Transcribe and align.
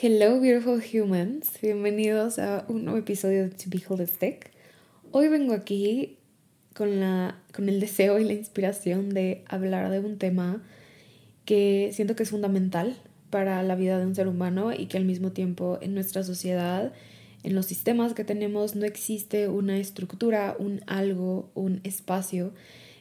Hello, 0.00 0.38
beautiful 0.38 0.80
humans. 0.80 1.58
Bienvenidos 1.60 2.38
a 2.38 2.64
un 2.68 2.84
nuevo 2.84 3.00
episodio 3.00 3.42
de 3.42 3.48
To 3.48 3.64
Be 3.66 3.82
Holistic. 3.88 4.52
Hoy 5.10 5.26
vengo 5.26 5.54
aquí 5.54 6.18
con, 6.72 7.00
la, 7.00 7.42
con 7.52 7.68
el 7.68 7.80
deseo 7.80 8.20
y 8.20 8.24
la 8.24 8.32
inspiración 8.32 9.08
de 9.08 9.42
hablar 9.48 9.90
de 9.90 9.98
un 9.98 10.16
tema 10.16 10.62
que 11.46 11.90
siento 11.92 12.14
que 12.14 12.22
es 12.22 12.30
fundamental 12.30 12.96
para 13.30 13.60
la 13.64 13.74
vida 13.74 13.98
de 13.98 14.06
un 14.06 14.14
ser 14.14 14.28
humano 14.28 14.72
y 14.72 14.86
que 14.86 14.98
al 14.98 15.04
mismo 15.04 15.32
tiempo 15.32 15.78
en 15.82 15.94
nuestra 15.94 16.22
sociedad, 16.22 16.92
en 17.42 17.56
los 17.56 17.66
sistemas 17.66 18.14
que 18.14 18.22
tenemos, 18.22 18.76
no 18.76 18.86
existe 18.86 19.48
una 19.48 19.78
estructura, 19.78 20.54
un 20.60 20.80
algo, 20.86 21.50
un 21.56 21.80
espacio 21.82 22.52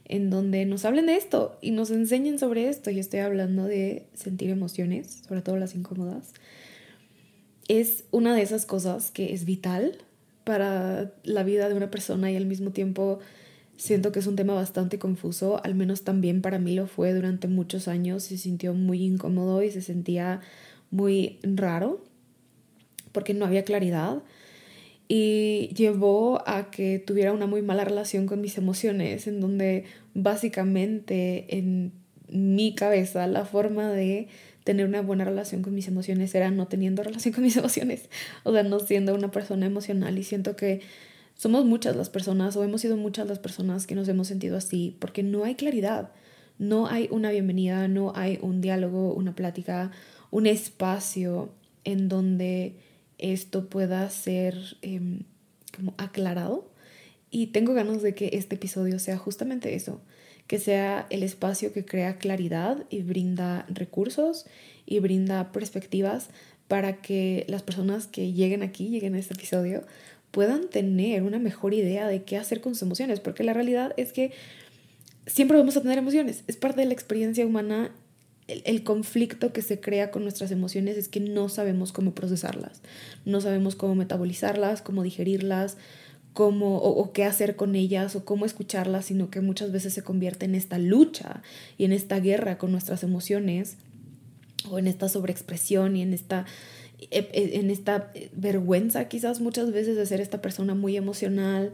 en 0.05 0.31
donde 0.31 0.65
nos 0.65 0.83
hablen 0.83 1.05
de 1.05 1.15
esto 1.15 1.59
y 1.61 1.69
nos 1.69 1.91
enseñen 1.91 2.39
sobre 2.39 2.69
esto. 2.69 2.89
Y 2.89 2.97
estoy 2.97 3.19
hablando 3.19 3.65
de 3.65 4.07
sentir 4.15 4.49
emociones, 4.49 5.21
sobre 5.27 5.43
todo 5.43 5.57
las 5.57 5.75
incómodas 5.75 6.33
es 7.67 8.05
una 8.11 8.35
de 8.35 8.41
esas 8.41 8.65
cosas 8.65 9.11
que 9.11 9.33
es 9.33 9.45
vital 9.45 9.97
para 10.43 11.13
la 11.23 11.43
vida 11.43 11.67
de 11.67 11.75
una 11.75 11.91
persona 11.91 12.31
y 12.31 12.35
al 12.35 12.45
mismo 12.45 12.71
tiempo 12.71 13.19
siento 13.75 14.11
que 14.11 14.19
es 14.19 14.27
un 14.27 14.35
tema 14.35 14.53
bastante 14.53 14.97
confuso, 14.97 15.61
al 15.63 15.75
menos 15.75 16.03
también 16.03 16.41
para 16.41 16.59
mí 16.59 16.73
lo 16.73 16.87
fue 16.87 17.13
durante 17.13 17.47
muchos 17.47 17.87
años, 17.87 18.23
se 18.23 18.37
sintió 18.37 18.73
muy 18.73 19.03
incómodo 19.03 19.61
y 19.61 19.71
se 19.71 19.81
sentía 19.81 20.41
muy 20.89 21.39
raro 21.43 22.03
porque 23.11 23.33
no 23.33 23.45
había 23.45 23.63
claridad 23.63 24.23
y 25.07 25.69
llevó 25.75 26.43
a 26.47 26.69
que 26.69 26.99
tuviera 26.99 27.31
una 27.33 27.47
muy 27.47 27.61
mala 27.61 27.85
relación 27.85 28.25
con 28.25 28.41
mis 28.41 28.57
emociones, 28.57 29.27
en 29.27 29.39
donde 29.39 29.85
básicamente 30.13 31.57
en 31.57 31.93
mi 32.29 32.75
cabeza 32.75 33.25
la 33.27 33.45
forma 33.45 33.89
de 33.89 34.27
tener 34.67 34.85
una 34.85 35.01
buena 35.01 35.23
relación 35.23 35.61
con 35.61 35.73
mis 35.73 35.87
emociones 35.87 36.35
era 36.35 36.51
no 36.51 36.67
teniendo 36.67 37.01
relación 37.09 37.33
con 37.33 37.45
mis 37.45 37.55
emociones, 37.55 38.09
o 38.43 38.51
sea, 38.51 38.63
no 38.63 38.81
siendo 38.81 39.15
una 39.15 39.31
persona 39.31 39.65
emocional. 39.65 40.19
Y 40.19 40.25
siento 40.25 40.57
que 40.57 40.81
somos 41.35 41.63
muchas 41.63 41.95
las 41.95 42.09
personas 42.09 42.57
o 42.57 42.65
hemos 42.65 42.81
sido 42.81 42.97
muchas 42.97 43.27
las 43.27 43.39
personas 43.39 43.87
que 43.87 43.95
nos 43.95 44.09
hemos 44.09 44.27
sentido 44.27 44.57
así 44.57 44.97
porque 44.99 45.23
no 45.23 45.45
hay 45.45 45.55
claridad, 45.55 46.11
no 46.59 46.87
hay 46.87 47.07
una 47.11 47.31
bienvenida, 47.31 47.87
no 47.87 48.11
hay 48.13 48.39
un 48.41 48.59
diálogo, 48.59 49.13
una 49.13 49.35
plática, 49.35 49.91
un 50.31 50.47
espacio 50.47 51.53
en 51.85 52.09
donde 52.09 52.75
esto 53.17 53.69
pueda 53.69 54.09
ser 54.09 54.75
em, 54.81 55.21
como 55.73 55.93
aclarado. 55.97 56.69
Y 57.31 57.47
tengo 57.47 57.73
ganas 57.73 58.01
de 58.01 58.15
que 58.15 58.31
este 58.33 58.55
episodio 58.55 58.99
sea 58.99 59.17
justamente 59.17 59.75
eso, 59.75 60.01
que 60.47 60.59
sea 60.59 61.05
el 61.09 61.23
espacio 61.23 61.73
que 61.73 61.85
crea 61.85 62.17
claridad 62.17 62.85
y 62.89 63.03
brinda 63.03 63.65
recursos 63.69 64.45
y 64.85 64.99
brinda 64.99 65.51
perspectivas 65.51 66.29
para 66.67 67.01
que 67.01 67.45
las 67.47 67.63
personas 67.63 68.07
que 68.07 68.33
lleguen 68.33 68.63
aquí, 68.63 68.89
lleguen 68.89 69.15
a 69.15 69.19
este 69.19 69.33
episodio, 69.33 69.83
puedan 70.31 70.69
tener 70.69 71.23
una 71.23 71.39
mejor 71.39 71.73
idea 71.73 72.07
de 72.07 72.23
qué 72.23 72.37
hacer 72.37 72.61
con 72.61 72.75
sus 72.75 72.83
emociones, 72.83 73.19
porque 73.19 73.43
la 73.43 73.53
realidad 73.53 73.93
es 73.97 74.13
que 74.13 74.31
siempre 75.25 75.57
vamos 75.57 75.77
a 75.77 75.81
tener 75.81 75.97
emociones, 75.97 76.43
es 76.47 76.57
parte 76.57 76.81
de 76.81 76.87
la 76.87 76.93
experiencia 76.93 77.45
humana. 77.45 77.91
El, 78.47 78.61
el, 78.63 78.83
conflicto 78.83 79.51
que 79.51 79.61
se 79.61 79.81
crea 79.81 80.09
con 80.09 80.23
nuestras 80.23 80.51
emociones 80.51 80.95
es 80.95 81.09
que 81.09 81.19
no 81.19 81.49
sabemos 81.49 81.91
cómo 81.91 82.13
procesarlas, 82.15 82.81
no 83.25 83.41
sabemos 83.41 83.75
cómo 83.75 83.93
metabolizarlas, 83.93 84.81
cómo 84.81 85.03
digerirlas, 85.03 85.75
cómo 86.37 86.77
o, 86.77 87.13
qué 87.13 87.23
hacer 87.23 87.55
con 87.55 87.73
ellas 87.73 88.15
o 88.15 88.23
cómo 88.23 88.45
escucharlas, 88.45 89.05
sino 89.05 89.31
que 89.31 89.41
muchas 89.41 89.71
veces 89.71 89.91
se 89.95 90.03
convierte 90.03 90.45
en 90.45 90.53
esta 90.53 90.77
lucha 90.77 91.41
y 91.79 91.85
en 91.85 91.91
esta 91.91 92.19
guerra 92.19 92.59
con 92.59 92.71
nuestras 92.71 93.01
emociones 93.01 93.77
o 94.69 94.77
en 94.77 94.85
esta 94.85 95.09
sobreexpresión 95.09 95.95
y 95.95 96.03
en 96.03 96.13
esta 96.13 96.45
e, 97.09 97.27
e, 97.33 97.59
en 97.59 97.71
esta 97.71 98.11
vergüenza 98.33 99.07
quizás 99.07 99.41
muchas 99.41 99.71
veces 99.71 99.95
de 99.95 100.05
ser 100.05 100.21
esta 100.21 100.39
persona 100.39 100.75
muy 100.75 100.95
emocional, 100.95 101.71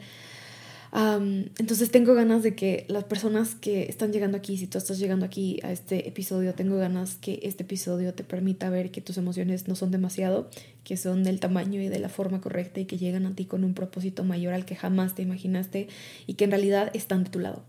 entonces 0.95 1.89
tengo 1.89 2.13
ganas 2.13 2.43
de 2.43 2.53
que 2.53 2.85
las 2.87 3.03
personas 3.03 3.55
que 3.55 3.83
están 3.83 4.13
llegando 4.13 4.37
aquí, 4.37 4.57
si 4.57 4.67
tú 4.67 4.77
estás 4.77 4.99
llegando 4.99 5.25
aquí 5.25 5.59
a 5.63 5.71
este 5.71 6.07
episodio, 6.07 6.53
tengo 6.53 6.77
ganas 6.77 7.15
que 7.15 7.39
este 7.43 7.63
episodio 7.63 8.13
te 8.13 8.23
permita 8.23 8.69
ver 8.69 8.91
que 8.91 9.01
tus 9.01 9.17
emociones 9.17 9.67
no 9.67 9.75
son 9.75 9.89
demasiado, 9.89 10.51
que 10.83 10.95
son 10.95 11.23
del 11.23 11.39
tamaño 11.39 11.81
y 11.81 11.87
de 11.87 11.97
la 11.97 12.09
forma 12.09 12.41
correcta 12.41 12.79
y 12.79 12.85
que 12.85 12.99
llegan 12.99 13.25
a 13.25 13.33
ti 13.33 13.45
con 13.45 13.63
un 13.63 13.73
propósito 13.73 14.23
mayor 14.23 14.53
al 14.53 14.65
que 14.65 14.75
jamás 14.75 15.15
te 15.15 15.23
imaginaste 15.23 15.87
y 16.27 16.35
que 16.35 16.43
en 16.43 16.51
realidad 16.51 16.91
están 16.93 17.23
de 17.23 17.31
tu 17.31 17.39
lado. 17.39 17.63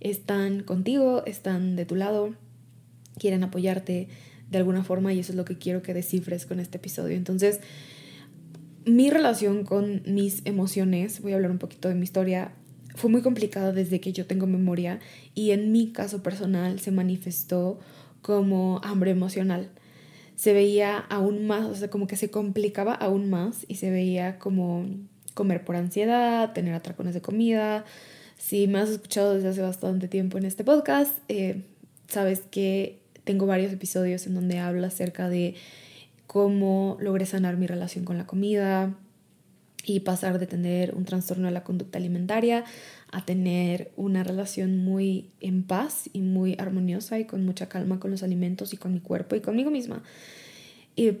Están 0.00 0.64
contigo, 0.64 1.22
están 1.26 1.76
de 1.76 1.86
tu 1.86 1.94
lado, 1.94 2.34
quieren 3.18 3.44
apoyarte 3.44 4.08
de 4.50 4.58
alguna 4.58 4.82
forma 4.82 5.12
y 5.12 5.20
eso 5.20 5.30
es 5.30 5.36
lo 5.36 5.44
que 5.44 5.58
quiero 5.58 5.82
que 5.82 5.94
descifres 5.94 6.44
con 6.44 6.58
este 6.58 6.78
episodio. 6.78 7.16
Entonces, 7.16 7.60
mi 8.88 9.10
relación 9.10 9.64
con 9.64 10.02
mis 10.06 10.42
emociones, 10.44 11.20
voy 11.20 11.32
a 11.32 11.36
hablar 11.36 11.50
un 11.50 11.58
poquito 11.58 11.88
de 11.88 11.94
mi 11.94 12.04
historia, 12.04 12.52
fue 12.94 13.10
muy 13.10 13.22
complicada 13.22 13.72
desde 13.72 14.00
que 14.00 14.12
yo 14.12 14.26
tengo 14.26 14.46
memoria 14.46 14.98
y 15.34 15.52
en 15.52 15.70
mi 15.72 15.92
caso 15.92 16.22
personal 16.22 16.80
se 16.80 16.90
manifestó 16.90 17.78
como 18.22 18.80
hambre 18.82 19.12
emocional. 19.12 19.70
Se 20.36 20.52
veía 20.52 20.98
aún 20.98 21.46
más, 21.46 21.64
o 21.66 21.74
sea, 21.74 21.90
como 21.90 22.06
que 22.06 22.16
se 22.16 22.30
complicaba 22.30 22.94
aún 22.94 23.30
más 23.30 23.64
y 23.68 23.76
se 23.76 23.90
veía 23.90 24.38
como 24.38 24.86
comer 25.34 25.64
por 25.64 25.76
ansiedad, 25.76 26.52
tener 26.52 26.74
atracones 26.74 27.14
de 27.14 27.20
comida. 27.20 27.84
Si 28.36 28.66
me 28.66 28.80
has 28.80 28.90
escuchado 28.90 29.34
desde 29.34 29.48
hace 29.48 29.62
bastante 29.62 30.08
tiempo 30.08 30.38
en 30.38 30.44
este 30.44 30.64
podcast, 30.64 31.12
eh, 31.28 31.62
sabes 32.08 32.40
que 32.50 33.00
tengo 33.24 33.46
varios 33.46 33.72
episodios 33.72 34.26
en 34.26 34.34
donde 34.34 34.58
hablo 34.58 34.86
acerca 34.86 35.28
de 35.28 35.54
cómo 36.28 36.98
logré 37.00 37.24
sanar 37.26 37.56
mi 37.56 37.66
relación 37.66 38.04
con 38.04 38.18
la 38.18 38.26
comida 38.26 38.94
y 39.84 40.00
pasar 40.00 40.38
de 40.38 40.46
tener 40.46 40.94
un 40.94 41.06
trastorno 41.06 41.46
de 41.46 41.52
la 41.52 41.64
conducta 41.64 41.96
alimentaria 41.96 42.64
a 43.10 43.24
tener 43.24 43.90
una 43.96 44.22
relación 44.22 44.76
muy 44.76 45.30
en 45.40 45.62
paz 45.62 46.10
y 46.12 46.20
muy 46.20 46.54
armoniosa 46.58 47.18
y 47.18 47.24
con 47.24 47.46
mucha 47.46 47.70
calma 47.70 47.98
con 47.98 48.10
los 48.10 48.22
alimentos 48.22 48.74
y 48.74 48.76
con 48.76 48.92
mi 48.92 49.00
cuerpo 49.00 49.36
y 49.36 49.40
conmigo 49.40 49.70
misma. 49.70 50.02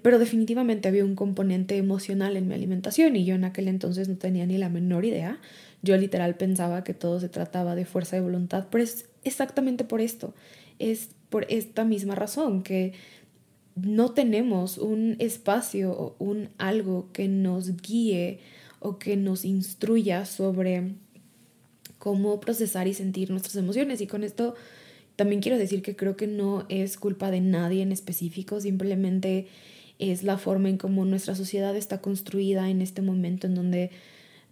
pero 0.02 0.18
definitivamente 0.18 0.88
había 0.88 1.06
un 1.06 1.14
componente 1.14 1.78
emocional 1.78 2.36
en 2.36 2.46
mi 2.46 2.54
alimentación 2.54 3.16
y 3.16 3.24
yo 3.24 3.34
en 3.34 3.44
aquel 3.44 3.68
entonces 3.68 4.10
no 4.10 4.16
tenía 4.16 4.44
ni 4.44 4.58
la 4.58 4.68
menor 4.68 5.06
idea. 5.06 5.40
Yo 5.82 5.96
literal 5.96 6.34
pensaba 6.34 6.84
que 6.84 6.92
todo 6.92 7.18
se 7.18 7.30
trataba 7.30 7.74
de 7.76 7.86
fuerza 7.86 8.16
de 8.16 8.22
voluntad, 8.22 8.66
pero 8.70 8.84
es 8.84 9.06
exactamente 9.24 9.84
por 9.84 10.02
esto, 10.02 10.34
es 10.78 11.10
por 11.30 11.46
esta 11.48 11.84
misma 11.84 12.14
razón 12.14 12.62
que 12.62 12.92
no 13.82 14.12
tenemos 14.12 14.78
un 14.78 15.16
espacio 15.18 15.92
o 15.92 16.16
un 16.18 16.50
algo 16.58 17.10
que 17.12 17.28
nos 17.28 17.76
guíe 17.76 18.40
o 18.80 18.98
que 18.98 19.16
nos 19.16 19.44
instruya 19.44 20.24
sobre 20.24 20.94
cómo 21.98 22.40
procesar 22.40 22.86
y 22.86 22.94
sentir 22.94 23.30
nuestras 23.30 23.56
emociones. 23.56 24.00
Y 24.00 24.06
con 24.06 24.24
esto 24.24 24.54
también 25.16 25.40
quiero 25.40 25.58
decir 25.58 25.82
que 25.82 25.96
creo 25.96 26.16
que 26.16 26.26
no 26.26 26.64
es 26.68 26.96
culpa 26.96 27.30
de 27.30 27.40
nadie 27.40 27.82
en 27.82 27.92
específico, 27.92 28.60
simplemente 28.60 29.48
es 29.98 30.22
la 30.22 30.38
forma 30.38 30.68
en 30.68 30.78
cómo 30.78 31.04
nuestra 31.04 31.34
sociedad 31.34 31.74
está 31.76 32.00
construida 32.00 32.70
en 32.70 32.82
este 32.82 33.02
momento 33.02 33.48
en 33.48 33.56
donde 33.56 33.90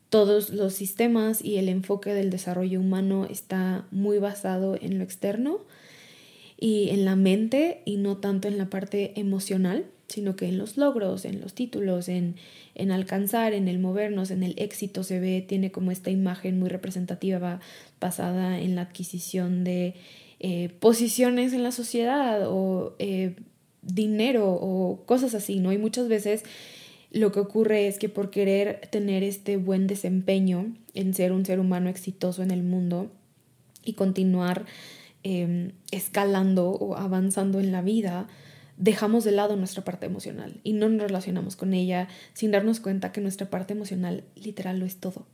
todos 0.09 0.51
los 0.51 0.75
sistemas 0.75 1.45
y 1.45 1.59
el 1.59 1.69
enfoque 1.69 2.15
del 2.15 2.31
desarrollo 2.31 2.81
humano 2.81 3.27
está 3.31 3.87
muy 3.91 4.19
basado 4.19 4.77
en 4.81 4.99
lo 4.99 5.05
externo 5.05 5.61
y 6.59 6.91
en 6.91 7.05
la 7.05 7.17
mente 7.17 7.83
y 7.85 7.97
no 7.97 8.17
tanto 8.19 8.49
en 8.49 8.59
la 8.59 8.71
parte 8.71 9.19
emocional, 9.19 9.87
sino 10.09 10.37
que 10.37 10.47
en 10.47 10.59
los 10.59 10.77
logros, 10.77 11.25
en 11.25 11.41
los 11.41 11.55
títulos, 11.55 12.09
en, 12.09 12.37
en 12.75 12.93
alcanzar, 12.93 13.53
en 13.55 13.69
el 13.69 13.79
movernos, 13.79 14.31
en 14.31 14.43
el 14.43 14.55
éxito 14.57 15.03
se 15.03 15.19
ve, 15.19 15.45
tiene 15.47 15.73
como 15.73 15.91
esta 15.91 16.11
imagen 16.11 16.59
muy 16.59 16.69
representativa 16.69 17.61
basada 18.01 18.61
en 18.61 18.77
la 18.77 18.83
adquisición 18.83 19.65
de 19.65 19.95
eh, 20.39 20.71
posiciones 20.81 21.53
en 21.53 21.63
la 21.63 21.73
sociedad 21.73 22.43
o 22.47 22.95
eh, 22.99 23.35
dinero 23.83 24.53
o 24.53 25.05
cosas 25.07 25.35
así, 25.35 25.59
¿no? 25.59 25.73
Y 25.73 25.79
muchas 25.79 26.09
veces 26.09 26.45
lo 27.11 27.33
que 27.33 27.41
ocurre 27.41 27.89
es 27.89 27.99
que 27.99 28.09
por 28.09 28.31
querer 28.31 28.83
tener 28.91 29.23
este 29.23 29.57
buen 29.57 29.87
desempeño 29.87 30.75
en 30.95 31.15
ser 31.15 31.33
un 31.33 31.45
ser 31.45 31.59
humano 31.59 31.89
exitoso 31.89 32.43
en 32.43 32.51
el 32.51 32.63
mundo, 32.63 33.11
y 33.87 33.95
continuar 33.95 34.67
em, 35.29 35.73
escalando 35.91 36.71
o 36.71 36.95
avanzando 36.97 37.59
en 37.59 37.73
la 37.73 37.83
vida, 37.83 38.29
dejamos 38.77 39.25
de 39.25 39.33
lado 39.33 39.57
nuestra 39.57 39.83
parte 39.83 40.07
emocional 40.07 40.61
y 40.63 40.73
no 40.73 40.89
nos 40.89 41.03
relacionamos 41.03 41.57
con 41.57 41.75
ella 41.75 42.07
sin 42.33 42.53
darnos 42.53 42.79
cuenta 42.79 43.11
que 43.11 43.21
nuestra 43.21 43.51
parte 43.51 43.73
emocional 43.73 44.23
literal 44.37 44.79
lo 44.79 44.87
es 44.87 44.99
todo. 44.99 45.27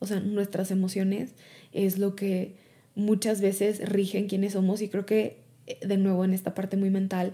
O 0.00 0.06
sea, 0.06 0.20
nuestras 0.20 0.70
emociones 0.70 1.34
es 1.72 1.96
lo 1.96 2.14
que 2.14 2.56
muchas 2.94 3.40
veces 3.40 3.88
rigen 3.88 4.28
quiénes 4.28 4.52
somos 4.52 4.82
y 4.82 4.90
creo 4.90 5.06
que 5.06 5.38
eh, 5.66 5.78
de 5.80 5.96
nuevo 5.96 6.26
en 6.26 6.34
esta 6.34 6.54
parte 6.54 6.76
muy 6.76 6.90
mental 6.90 7.32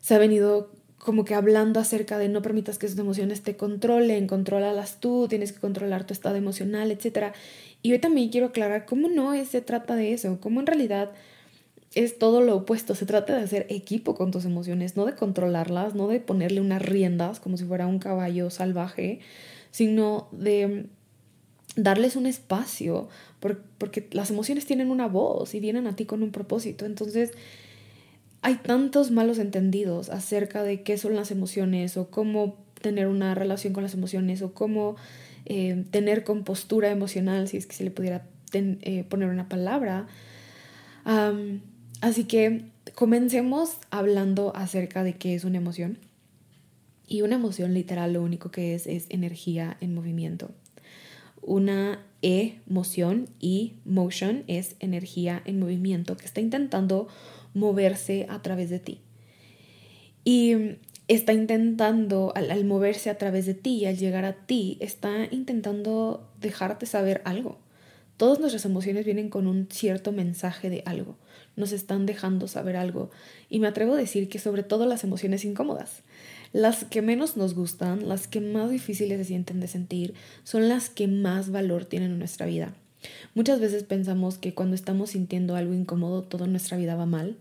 se 0.00 0.14
ha 0.14 0.18
venido 0.18 0.72
como 1.00 1.24
que 1.24 1.34
hablando 1.34 1.80
acerca 1.80 2.18
de 2.18 2.28
no 2.28 2.42
permitas 2.42 2.78
que 2.78 2.86
sus 2.86 2.98
emociones 2.98 3.42
te 3.42 3.56
controlen, 3.56 4.26
controlalas 4.26 5.00
tú, 5.00 5.26
tienes 5.28 5.52
que 5.52 5.58
controlar 5.58 6.06
tu 6.06 6.12
estado 6.12 6.36
emocional, 6.36 6.90
etc. 6.90 7.32
Y 7.82 7.92
hoy 7.92 7.98
también 7.98 8.28
quiero 8.28 8.48
aclarar 8.48 8.84
cómo 8.84 9.08
no 9.08 9.32
se 9.44 9.62
trata 9.62 9.96
de 9.96 10.12
eso, 10.12 10.38
cómo 10.40 10.60
en 10.60 10.66
realidad 10.66 11.10
es 11.94 12.18
todo 12.18 12.42
lo 12.42 12.54
opuesto, 12.54 12.94
se 12.94 13.06
trata 13.06 13.34
de 13.34 13.42
hacer 13.42 13.66
equipo 13.70 14.14
con 14.14 14.30
tus 14.30 14.44
emociones, 14.44 14.94
no 14.94 15.06
de 15.06 15.14
controlarlas, 15.14 15.94
no 15.94 16.06
de 16.06 16.20
ponerle 16.20 16.60
unas 16.60 16.82
riendas 16.82 17.40
como 17.40 17.56
si 17.56 17.64
fuera 17.64 17.86
un 17.86 17.98
caballo 17.98 18.50
salvaje, 18.50 19.20
sino 19.70 20.28
de 20.32 20.86
darles 21.76 22.14
un 22.14 22.26
espacio, 22.26 23.08
porque 23.78 24.06
las 24.12 24.30
emociones 24.30 24.66
tienen 24.66 24.90
una 24.90 25.08
voz 25.08 25.54
y 25.54 25.60
vienen 25.60 25.86
a 25.86 25.96
ti 25.96 26.04
con 26.04 26.22
un 26.22 26.30
propósito. 26.30 26.84
Entonces, 26.84 27.32
hay 28.42 28.56
tantos 28.56 29.10
malos 29.10 29.38
entendidos 29.38 30.08
acerca 30.08 30.62
de 30.62 30.82
qué 30.82 30.96
son 30.96 31.14
las 31.14 31.30
emociones 31.30 31.96
o 31.96 32.10
cómo 32.10 32.56
tener 32.80 33.06
una 33.06 33.34
relación 33.34 33.72
con 33.72 33.82
las 33.82 33.94
emociones 33.94 34.42
o 34.42 34.54
cómo 34.54 34.96
eh, 35.44 35.84
tener 35.90 36.24
compostura 36.24 36.90
emocional, 36.90 37.48
si 37.48 37.58
es 37.58 37.66
que 37.66 37.74
se 37.74 37.84
le 37.84 37.90
pudiera 37.90 38.26
eh, 38.52 39.04
poner 39.08 39.28
una 39.28 39.48
palabra. 39.48 40.06
así 42.00 42.24
que 42.24 42.64
comencemos 42.94 43.78
hablando 43.90 44.54
acerca 44.56 45.02
de 45.04 45.14
qué 45.14 45.34
es 45.34 45.44
una 45.44 45.58
emoción. 45.58 45.98
Y 47.06 47.22
una 47.22 47.34
emoción 47.34 47.74
literal 47.74 48.12
lo 48.12 48.22
único 48.22 48.50
que 48.50 48.74
es 48.74 48.86
es 48.86 49.06
energía 49.08 49.76
en 49.80 49.94
movimiento. 49.94 50.52
Una 51.42 52.00
emoción 52.22 53.28
y 53.40 53.74
motion 53.84 54.44
es 54.46 54.76
energía 54.78 55.42
en 55.44 55.58
movimiento 55.58 56.16
que 56.16 56.26
está 56.26 56.40
intentando 56.40 57.08
moverse 57.54 58.26
a 58.28 58.42
través 58.42 58.70
de 58.70 58.78
ti. 58.78 59.00
Y 60.24 60.76
está 61.08 61.32
intentando, 61.32 62.32
al, 62.36 62.64
moverse 62.64 63.10
a 63.10 63.18
través 63.18 63.46
de 63.46 63.54
ti, 63.54 63.84
al 63.86 63.96
llegar 63.96 64.24
a 64.24 64.32
ti, 64.32 64.78
está 64.80 65.26
intentando 65.30 66.30
dejarte 66.40 66.86
saber 66.86 67.20
algo. 67.24 67.58
Todas 68.16 68.38
nuestras 68.38 68.64
emociones 68.64 69.04
vienen 69.06 69.30
con 69.30 69.46
un 69.46 69.66
cierto 69.70 70.12
mensaje 70.12 70.68
de 70.68 70.82
algo, 70.84 71.16
nos 71.56 71.72
están 71.72 72.04
dejando 72.06 72.48
saber 72.48 72.76
algo. 72.76 73.10
Y 73.48 73.60
me 73.60 73.66
atrevo 73.66 73.94
a 73.94 73.96
decir 73.96 74.28
que 74.28 74.38
sobre 74.38 74.62
todo 74.62 74.86
las 74.86 75.04
emociones 75.04 75.44
incómodas. 75.44 76.02
Las 76.52 76.84
que 76.84 77.00
menos 77.00 77.36
nos 77.36 77.54
gustan, 77.54 78.08
las 78.08 78.28
que 78.28 78.40
más 78.40 78.70
difíciles 78.70 79.18
se 79.18 79.24
sienten 79.24 79.58
de 79.58 79.68
sentir, 79.68 80.14
son 80.44 80.68
las 80.68 80.90
que 80.90 81.08
más 81.08 81.50
valor 81.50 81.86
tienen 81.86 82.12
en 82.12 82.18
nuestra 82.18 82.46
vida. 82.46 82.74
Muchas 83.34 83.60
veces 83.60 83.84
pensamos 83.84 84.38
que 84.38 84.54
cuando 84.54 84.74
estamos 84.74 85.10
sintiendo 85.10 85.56
algo 85.56 85.74
incómodo, 85.74 86.22
toda 86.22 86.46
nuestra 86.46 86.76
vida 86.76 86.96
va 86.96 87.06
mal. 87.06 87.36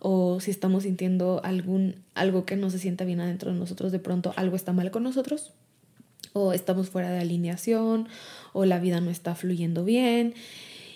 O 0.00 0.40
si 0.40 0.50
estamos 0.50 0.84
sintiendo 0.84 1.40
algún, 1.44 1.96
algo 2.14 2.44
que 2.44 2.56
no 2.56 2.70
se 2.70 2.78
sienta 2.78 3.04
bien 3.04 3.20
adentro 3.20 3.52
de 3.52 3.58
nosotros, 3.58 3.92
de 3.92 3.98
pronto 3.98 4.32
algo 4.36 4.56
está 4.56 4.72
mal 4.72 4.90
con 4.90 5.02
nosotros. 5.02 5.52
O 6.32 6.52
estamos 6.52 6.88
fuera 6.90 7.10
de 7.10 7.20
alineación, 7.20 8.08
o 8.52 8.64
la 8.64 8.78
vida 8.78 9.00
no 9.00 9.10
está 9.10 9.34
fluyendo 9.34 9.84
bien. 9.84 10.34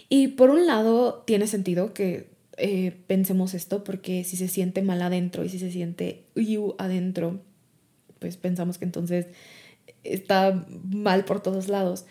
Y 0.08 0.28
por 0.28 0.50
un 0.50 0.66
lado, 0.66 1.22
tiene 1.26 1.46
sentido 1.46 1.94
que 1.94 2.28
eh, 2.58 2.96
pensemos 3.06 3.54
esto, 3.54 3.82
porque 3.82 4.24
si 4.24 4.36
se 4.36 4.46
siente 4.46 4.82
mal 4.82 5.02
adentro 5.02 5.44
y 5.44 5.48
si 5.48 5.58
se 5.58 5.72
siente 5.72 6.24
adentro, 6.78 7.40
pues 8.18 8.36
pensamos 8.36 8.78
que 8.78 8.84
entonces 8.84 9.26
está 10.04 10.64
mal 10.84 11.24
por 11.24 11.40
todos 11.40 11.68
lados. 11.68 12.04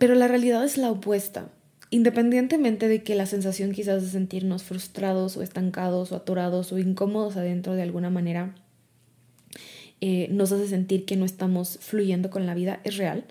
Pero 0.00 0.14
la 0.14 0.28
realidad 0.28 0.64
es 0.64 0.78
la 0.78 0.90
opuesta. 0.90 1.50
Independientemente 1.90 2.88
de 2.88 3.02
que 3.02 3.14
la 3.14 3.26
sensación 3.26 3.72
quizás 3.72 4.02
de 4.02 4.08
sentirnos 4.08 4.62
frustrados 4.62 5.36
o 5.36 5.42
estancados 5.42 6.10
o 6.10 6.16
atorados 6.16 6.72
o 6.72 6.78
incómodos 6.78 7.36
adentro 7.36 7.74
de 7.74 7.82
alguna 7.82 8.08
manera 8.08 8.54
eh, 10.00 10.28
nos 10.30 10.52
hace 10.52 10.68
sentir 10.68 11.04
que 11.04 11.16
no 11.16 11.26
estamos 11.26 11.76
fluyendo 11.82 12.30
con 12.30 12.46
la 12.46 12.54
vida, 12.54 12.80
es 12.84 12.96
real. 12.96 13.26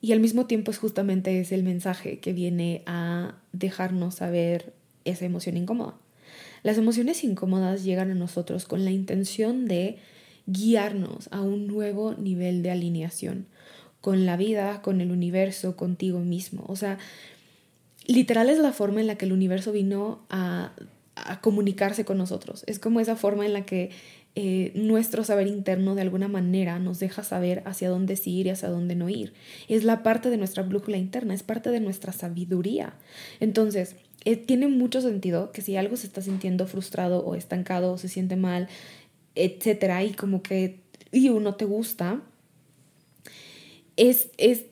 Y 0.00 0.10
al 0.10 0.18
mismo 0.18 0.46
tiempo 0.46 0.72
es 0.72 0.78
justamente 0.78 1.38
ese 1.38 1.54
el 1.54 1.62
mensaje 1.62 2.18
que 2.18 2.32
viene 2.32 2.82
a 2.86 3.36
dejarnos 3.52 4.16
saber 4.16 4.72
esa 5.04 5.26
emoción 5.26 5.56
incómoda. 5.56 5.94
Las 6.64 6.76
emociones 6.76 7.22
incómodas 7.22 7.84
llegan 7.84 8.10
a 8.10 8.16
nosotros 8.16 8.64
con 8.64 8.84
la 8.84 8.90
intención 8.90 9.66
de 9.66 9.98
guiarnos 10.46 11.28
a 11.30 11.40
un 11.42 11.68
nuevo 11.68 12.14
nivel 12.14 12.64
de 12.64 12.72
alineación 12.72 13.46
con 14.04 14.26
la 14.26 14.36
vida, 14.36 14.82
con 14.82 15.00
el 15.00 15.10
universo, 15.10 15.76
contigo 15.76 16.18
mismo. 16.18 16.62
O 16.68 16.76
sea, 16.76 16.98
literal 18.06 18.50
es 18.50 18.58
la 18.58 18.70
forma 18.70 19.00
en 19.00 19.06
la 19.06 19.14
que 19.14 19.24
el 19.24 19.32
universo 19.32 19.72
vino 19.72 20.26
a, 20.28 20.74
comunicarse 21.40 22.04
con 22.04 22.18
nosotros. 22.18 22.64
Es 22.66 22.78
como 22.78 23.00
esa 23.00 23.16
forma 23.16 23.46
en 23.46 23.54
la 23.54 23.64
que 23.64 23.88
eh, 24.34 24.72
nuestro 24.74 25.24
saber 25.24 25.46
interno 25.46 25.94
de 25.94 26.02
alguna 26.02 26.28
manera 26.28 26.78
nos 26.78 26.98
deja 26.98 27.22
saber 27.22 27.62
hacia 27.64 27.88
dónde 27.88 28.16
sí 28.16 28.32
ir 28.32 28.46
y 28.46 28.50
hacia 28.50 28.68
dónde 28.68 28.94
no 28.94 29.08
ir. 29.08 29.32
Es 29.68 29.84
la 29.84 30.02
parte 30.02 30.28
de 30.28 30.36
nuestra 30.36 30.64
brújula 30.64 30.98
interna, 30.98 31.32
es 31.32 31.42
parte 31.42 31.70
de 31.70 31.80
nuestra 31.80 32.12
sabiduría. 32.12 32.92
Entonces, 33.40 33.96
eh, 34.26 34.36
tiene 34.36 34.68
mucho 34.68 35.00
sentido 35.00 35.50
que 35.50 35.62
si 35.62 35.76
algo 35.76 35.96
se 35.96 36.08
está 36.08 36.20
sintiendo 36.20 36.66
frustrado 36.66 37.24
o 37.24 37.36
estancado 37.36 37.92
o 37.92 37.96
se 37.96 38.08
siente 38.08 38.36
mal, 38.36 38.68
etcétera, 39.34 40.04
y 40.04 40.12
como 40.12 40.42
que 40.42 40.80
y 41.10 41.30
uno 41.30 41.54
te 41.54 41.64
gusta, 41.64 42.20
es, 43.96 44.30
es, 44.38 44.64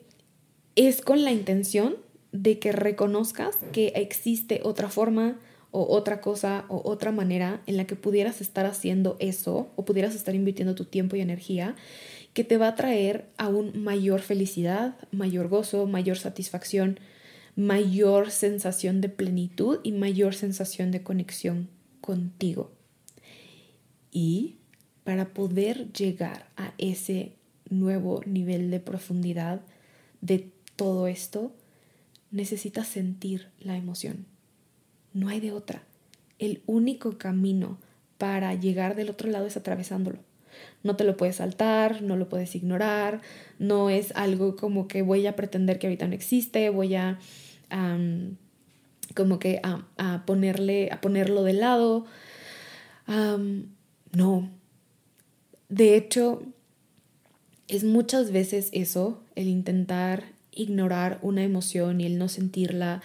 es 0.76 1.00
con 1.00 1.24
la 1.24 1.32
intención 1.32 1.96
de 2.32 2.58
que 2.58 2.72
reconozcas 2.72 3.56
que 3.72 3.88
existe 3.88 4.60
otra 4.64 4.88
forma 4.88 5.38
o 5.70 5.86
otra 5.94 6.20
cosa 6.20 6.64
o 6.68 6.82
otra 6.84 7.12
manera 7.12 7.62
en 7.66 7.76
la 7.76 7.86
que 7.86 7.96
pudieras 7.96 8.40
estar 8.40 8.66
haciendo 8.66 9.16
eso 9.18 9.70
o 9.76 9.84
pudieras 9.84 10.14
estar 10.14 10.34
invirtiendo 10.34 10.74
tu 10.74 10.84
tiempo 10.84 11.16
y 11.16 11.20
energía 11.20 11.76
que 12.34 12.44
te 12.44 12.56
va 12.56 12.68
a 12.68 12.74
traer 12.74 13.26
aún 13.36 13.82
mayor 13.82 14.20
felicidad, 14.20 14.96
mayor 15.10 15.48
gozo, 15.48 15.86
mayor 15.86 16.18
satisfacción, 16.18 16.98
mayor 17.56 18.30
sensación 18.30 19.00
de 19.00 19.10
plenitud 19.10 19.80
y 19.82 19.92
mayor 19.92 20.34
sensación 20.34 20.90
de 20.90 21.02
conexión 21.02 21.68
contigo. 22.00 22.72
Y 24.10 24.56
para 25.04 25.34
poder 25.34 25.92
llegar 25.92 26.48
a 26.56 26.72
ese 26.78 27.32
nuevo 27.72 28.20
nivel 28.26 28.70
de 28.70 28.80
profundidad 28.80 29.60
de 30.20 30.50
todo 30.76 31.06
esto, 31.06 31.52
necesitas 32.30 32.88
sentir 32.88 33.48
la 33.60 33.76
emoción. 33.76 34.26
No 35.12 35.28
hay 35.28 35.40
de 35.40 35.52
otra. 35.52 35.82
El 36.38 36.62
único 36.66 37.18
camino 37.18 37.78
para 38.18 38.54
llegar 38.54 38.96
del 38.96 39.10
otro 39.10 39.30
lado 39.30 39.46
es 39.46 39.56
atravesándolo. 39.56 40.18
No 40.82 40.96
te 40.96 41.04
lo 41.04 41.16
puedes 41.16 41.36
saltar, 41.36 42.02
no 42.02 42.16
lo 42.16 42.28
puedes 42.28 42.54
ignorar, 42.54 43.20
no 43.58 43.90
es 43.90 44.12
algo 44.14 44.56
como 44.56 44.88
que 44.88 45.02
voy 45.02 45.26
a 45.26 45.36
pretender 45.36 45.78
que 45.78 45.86
ahorita 45.86 46.06
no 46.06 46.14
existe, 46.14 46.70
voy 46.70 46.94
a 46.94 47.18
como 49.14 49.38
que 49.38 49.60
a, 49.62 50.22
ponerle, 50.26 50.90
a 50.90 51.00
ponerlo 51.00 51.42
de 51.42 51.52
lado. 51.52 52.06
no. 53.06 54.50
De 55.68 55.96
hecho, 55.96 56.42
es 57.68 57.84
muchas 57.84 58.32
veces 58.32 58.68
eso, 58.72 59.20
el 59.34 59.48
intentar 59.48 60.24
ignorar 60.52 61.18
una 61.22 61.42
emoción 61.42 62.00
y 62.00 62.06
el 62.06 62.18
no 62.18 62.28
sentirla 62.28 63.02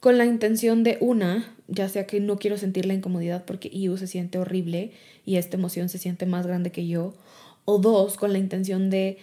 con 0.00 0.18
la 0.18 0.26
intención 0.26 0.84
de 0.84 0.98
una, 1.00 1.50
ya 1.66 1.88
sea 1.88 2.06
que 2.06 2.20
no 2.20 2.38
quiero 2.38 2.58
sentir 2.58 2.84
la 2.86 2.94
incomodidad 2.94 3.44
porque 3.44 3.70
Iu 3.72 3.96
se 3.96 4.06
siente 4.06 4.38
horrible 4.38 4.92
y 5.24 5.36
esta 5.36 5.56
emoción 5.56 5.88
se 5.88 5.98
siente 5.98 6.26
más 6.26 6.46
grande 6.46 6.70
que 6.70 6.86
yo, 6.86 7.14
o 7.64 7.78
dos, 7.78 8.16
con 8.16 8.32
la 8.32 8.38
intención 8.38 8.90
de 8.90 9.18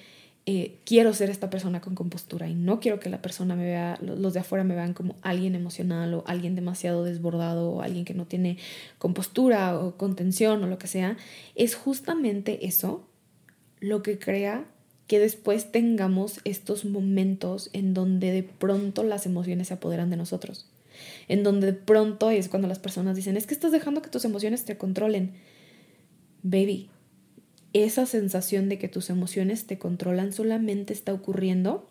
eh, 0.48 0.80
quiero 0.86 1.14
ser 1.14 1.30
esta 1.30 1.52
persona 1.52 1.82
con 1.82 1.94
compostura 1.94 2.48
y 2.48 2.56
no 2.56 2.80
quiero 2.80 3.00
que 3.00 3.10
la 3.10 3.22
persona 3.22 3.56
me 3.56 3.64
vea, 3.64 4.00
los 4.02 4.34
de 4.34 4.40
afuera 4.40 4.64
me 4.64 4.74
vean 4.74 4.96
como 4.96 5.16
alguien 5.22 5.54
emocional 5.54 6.16
o 6.16 6.24
alguien 6.26 6.56
demasiado 6.56 7.04
desbordado 7.04 7.70
o 7.70 7.82
alguien 7.84 8.04
que 8.04 8.16
no 8.16 8.26
tiene 8.26 8.58
compostura 8.98 9.80
o 9.80 9.98
contención 9.98 10.64
o 10.64 10.68
lo 10.68 10.80
que 10.80 10.88
sea, 10.88 11.16
es 11.54 11.76
justamente 11.76 12.66
eso 12.66 13.06
lo 13.82 14.02
que 14.02 14.18
crea 14.18 14.66
que 15.08 15.20
después 15.20 15.74
tengamos 15.74 16.40
estos 16.46 16.86
momentos 16.86 17.70
en 17.74 17.94
donde 17.94 18.32
de 18.32 18.44
pronto 18.44 19.04
las 19.04 19.26
emociones 19.26 19.68
se 19.68 19.74
apoderan 19.74 20.10
de 20.10 20.16
nosotros. 20.16 20.70
En 21.28 21.44
donde 21.44 21.68
de 21.68 21.74
pronto 21.74 22.32
es 22.32 22.48
cuando 22.48 22.70
las 22.70 22.80
personas 22.80 23.18
dicen, 23.18 23.36
es 23.36 23.46
que 23.46 23.54
estás 23.54 23.74
dejando 23.74 24.02
que 24.02 24.10
tus 24.10 24.24
emociones 24.24 24.64
te 24.64 24.78
controlen. 24.78 25.34
Baby, 26.44 26.90
esa 27.74 28.06
sensación 28.06 28.70
de 28.70 28.78
que 28.78 28.88
tus 28.88 29.10
emociones 29.10 29.66
te 29.66 29.78
controlan 29.78 30.32
solamente 30.32 30.94
está 30.94 31.14
ocurriendo 31.14 31.90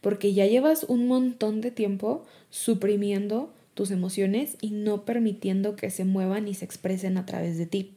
porque 0.00 0.32
ya 0.32 0.46
llevas 0.46 0.84
un 0.84 1.06
montón 1.08 1.60
de 1.60 1.70
tiempo 1.70 2.24
suprimiendo 2.50 3.52
tus 3.74 3.90
emociones 3.90 4.56
y 4.60 4.70
no 4.70 5.04
permitiendo 5.04 5.74
que 5.74 5.90
se 5.90 6.04
muevan 6.04 6.48
y 6.48 6.54
se 6.54 6.64
expresen 6.64 7.16
a 7.16 7.26
través 7.26 7.58
de 7.58 7.66
ti. 7.66 7.96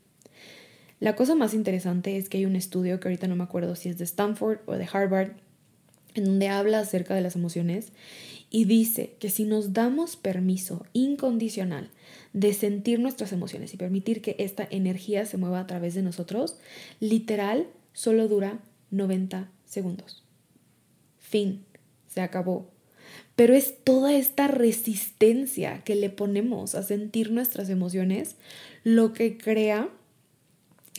La 1.04 1.18
cosa 1.18 1.36
más 1.36 1.54
interesante 1.54 2.16
es 2.16 2.30
que 2.30 2.38
hay 2.38 2.46
un 2.46 2.56
estudio 2.56 2.98
que 3.02 3.10
ahorita 3.10 3.28
no 3.28 3.36
me 3.36 3.44
acuerdo 3.44 3.76
si 3.76 3.90
es 3.90 3.98
de 3.98 4.06
Stanford 4.06 4.60
o 4.68 4.76
de 4.76 4.88
Harvard, 4.90 5.34
en 6.14 6.24
donde 6.24 6.48
habla 6.48 6.80
acerca 6.80 7.14
de 7.14 7.20
las 7.20 7.36
emociones 7.36 7.92
y 8.50 8.64
dice 8.64 9.18
que 9.20 9.30
si 9.30 9.44
nos 9.44 9.74
damos 9.74 10.16
permiso 10.16 10.86
incondicional 10.94 11.90
de 12.32 12.54
sentir 12.54 13.02
nuestras 13.02 13.34
emociones 13.34 13.74
y 13.74 13.78
permitir 13.78 14.22
que 14.22 14.38
esta 14.40 14.66
energía 14.72 15.26
se 15.26 15.36
mueva 15.36 15.60
a 15.60 15.68
través 15.68 15.94
de 15.94 16.04
nosotros, 16.04 16.58
literal 17.02 17.68
solo 17.92 18.30
dura 18.30 18.60
90 18.92 19.52
segundos. 19.66 20.24
Fin, 21.20 21.66
se 22.08 22.22
acabó. 22.22 22.72
Pero 23.36 23.54
es 23.56 23.84
toda 23.84 24.14
esta 24.14 24.48
resistencia 24.48 25.84
que 25.84 25.96
le 25.96 26.10
ponemos 26.10 26.76
a 26.76 26.84
sentir 26.84 27.30
nuestras 27.34 27.70
emociones 27.70 28.38
lo 28.86 29.12
que 29.12 29.38
crea 29.38 29.90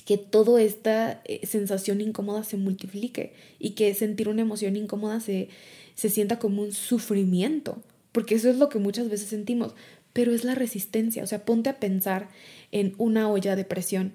que 0.05 0.19
toda 0.19 0.61
esta 0.61 1.23
eh, 1.25 1.47
sensación 1.47 2.01
incómoda 2.01 2.45
se 2.45 2.57
multiplique 2.57 3.33
y 3.59 3.71
que 3.71 3.95
sentir 3.95 4.29
una 4.29 4.43
emoción 4.43 4.77
incómoda 4.77 5.21
se, 5.21 5.49
se 5.95 6.11
sienta 6.11 6.39
como 6.39 6.63
un 6.63 6.73
sufrimiento, 6.73 7.83
porque 8.13 8.35
eso 8.35 8.51
es 8.51 8.57
lo 8.57 8.69
que 8.69 8.79
muchas 8.79 9.09
veces 9.09 9.29
sentimos, 9.29 9.75
pero 10.13 10.33
es 10.33 10.45
la 10.45 10.55
resistencia, 10.55 11.23
o 11.23 11.27
sea, 11.27 11.45
ponte 11.45 11.71
a 11.71 11.81
pensar 11.81 12.29
en 12.73 12.95
una 12.99 13.29
olla 13.31 13.57
de 13.57 13.65
presión 13.65 14.13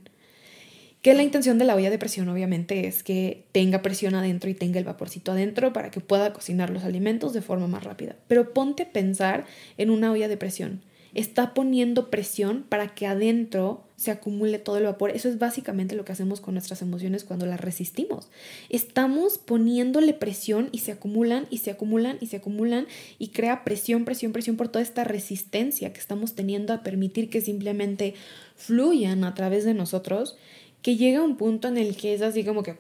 que 1.02 1.14
la 1.14 1.24
intención 1.24 1.58
de 1.58 1.66
la 1.66 1.76
olla 1.76 1.90
de 1.90 1.98
presión 1.98 2.28
obviamente 2.28 2.86
es 2.88 3.04
que 3.04 3.46
tenga 3.54 3.82
presión 3.82 4.16
adentro 4.16 4.50
y 4.50 4.54
tenga 4.54 4.80
el 4.80 4.86
vaporcito 4.86 5.32
adentro 5.32 5.72
para 5.72 5.92
que 5.92 6.02
pueda 6.02 6.34
cocinar 6.34 6.70
los 6.72 6.84
alimentos 6.84 7.32
de 7.34 7.42
forma 7.42 7.68
más 7.68 7.84
rápida. 7.84 8.18
Pero 8.28 8.54
ponte 8.54 8.84
a 8.84 8.92
pensar 8.92 9.46
en 9.78 9.92
una 9.92 10.12
olla 10.12 10.28
de 10.28 10.36
presión. 10.36 10.82
Está 11.14 11.54
poniendo 11.54 12.10
presión 12.10 12.66
para 12.68 12.90
que 12.90 13.08
adentro 13.08 13.86
se 14.00 14.12
acumule 14.12 14.60
todo 14.60 14.78
el 14.78 14.86
vapor. 14.86 15.12
Eso 15.12 15.28
es 15.28 15.38
básicamente 15.38 15.96
lo 15.96 16.06
que 16.06 16.14
hacemos 16.14 16.40
con 16.40 16.54
nuestras 16.54 16.82
emociones 16.82 17.26
cuando 17.26 17.46
las 17.46 17.60
resistimos. 17.60 18.30
Estamos 18.70 19.38
poniéndole 19.38 20.14
presión 20.14 20.70
y 20.72 20.80
se 20.80 20.94
acumulan 20.94 21.48
y 21.50 21.58
se 21.58 21.72
acumulan 21.72 22.18
y 22.22 22.28
se 22.28 22.38
acumulan 22.38 22.88
y 23.18 23.30
crea 23.30 23.66
presión, 23.66 24.06
presión, 24.06 24.32
presión 24.32 24.56
por 24.56 24.70
toda 24.70 24.84
esta 24.84 25.04
resistencia 25.04 25.92
que 25.92 26.00
estamos 26.00 26.34
teniendo 26.34 26.72
a 26.72 26.82
permitir 26.82 27.30
que 27.30 27.42
simplemente 27.42 28.14
fluyan 28.56 29.26
a 29.26 29.36
través 29.36 29.66
de 29.66 29.74
nosotros 29.74 30.38
que 30.82 30.96
llega 30.96 31.22
un 31.22 31.36
punto 31.36 31.68
en 31.68 31.78
el 31.78 31.98
que 31.98 32.14
es 32.14 32.22
así 32.22 32.46
como 32.46 32.64
que 32.64 32.78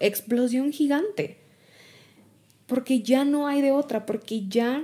explosión 0.00 0.72
gigante. 0.72 1.36
Porque 2.66 3.02
ya 3.02 3.26
no 3.26 3.46
hay 3.46 3.60
de 3.60 3.72
otra, 3.72 4.06
porque 4.06 4.46
ya 4.48 4.82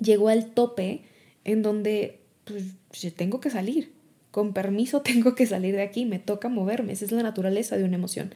llegó 0.00 0.28
al 0.28 0.52
tope 0.52 1.02
en 1.44 1.62
donde 1.62 2.20
pues, 2.44 3.14
tengo 3.16 3.40
que 3.40 3.50
salir. 3.50 3.99
Con 4.30 4.52
permiso 4.52 5.00
tengo 5.02 5.34
que 5.34 5.46
salir 5.46 5.74
de 5.74 5.82
aquí, 5.82 6.06
me 6.06 6.18
toca 6.18 6.48
moverme. 6.48 6.92
Esa 6.92 7.04
es 7.04 7.12
la 7.12 7.22
naturaleza 7.22 7.76
de 7.76 7.84
una 7.84 7.96
emoción. 7.96 8.34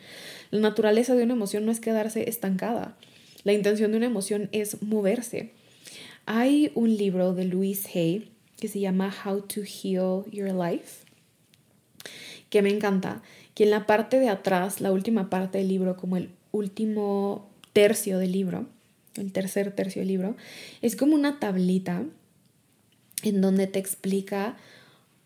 La 0.50 0.60
naturaleza 0.60 1.14
de 1.14 1.24
una 1.24 1.34
emoción 1.34 1.66
no 1.66 1.72
es 1.72 1.80
quedarse 1.80 2.28
estancada. 2.28 2.96
La 3.44 3.52
intención 3.52 3.90
de 3.90 3.98
una 3.98 4.06
emoción 4.06 4.48
es 4.52 4.82
moverse. 4.82 5.52
Hay 6.26 6.72
un 6.74 6.96
libro 6.96 7.34
de 7.34 7.44
Louise 7.44 7.88
Hay 7.94 8.30
que 8.58 8.68
se 8.68 8.80
llama 8.80 9.14
How 9.24 9.42
to 9.42 9.60
Heal 9.62 10.24
Your 10.30 10.54
Life 10.54 11.04
que 12.54 12.62
me 12.62 12.70
encanta, 12.70 13.20
que 13.56 13.64
en 13.64 13.70
la 13.70 13.84
parte 13.84 14.20
de 14.20 14.28
atrás, 14.28 14.80
la 14.80 14.92
última 14.92 15.28
parte 15.28 15.58
del 15.58 15.66
libro, 15.66 15.96
como 15.96 16.16
el 16.16 16.30
último 16.52 17.50
tercio 17.72 18.20
del 18.20 18.30
libro, 18.30 18.66
el 19.16 19.32
tercer 19.32 19.72
tercio 19.72 20.02
del 20.02 20.06
libro, 20.06 20.36
es 20.80 20.94
como 20.94 21.16
una 21.16 21.40
tablita 21.40 22.04
en 23.24 23.40
donde 23.40 23.66
te 23.66 23.80
explica 23.80 24.56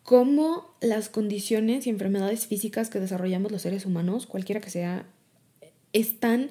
cómo 0.09 0.73
las 0.81 1.07
condiciones 1.07 1.85
y 1.85 1.91
enfermedades 1.91 2.47
físicas 2.47 2.89
que 2.89 2.99
desarrollamos 2.99 3.51
los 3.51 3.61
seres 3.61 3.85
humanos, 3.85 4.25
cualquiera 4.25 4.59
que 4.59 4.71
sea, 4.71 5.05
están 5.93 6.49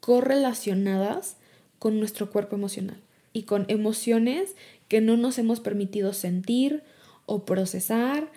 correlacionadas 0.00 1.36
con 1.78 1.98
nuestro 1.98 2.30
cuerpo 2.30 2.56
emocional 2.56 2.96
y 3.34 3.42
con 3.42 3.66
emociones 3.68 4.54
que 4.88 5.02
no 5.02 5.18
nos 5.18 5.36
hemos 5.36 5.60
permitido 5.60 6.14
sentir 6.14 6.82
o 7.26 7.44
procesar 7.44 8.32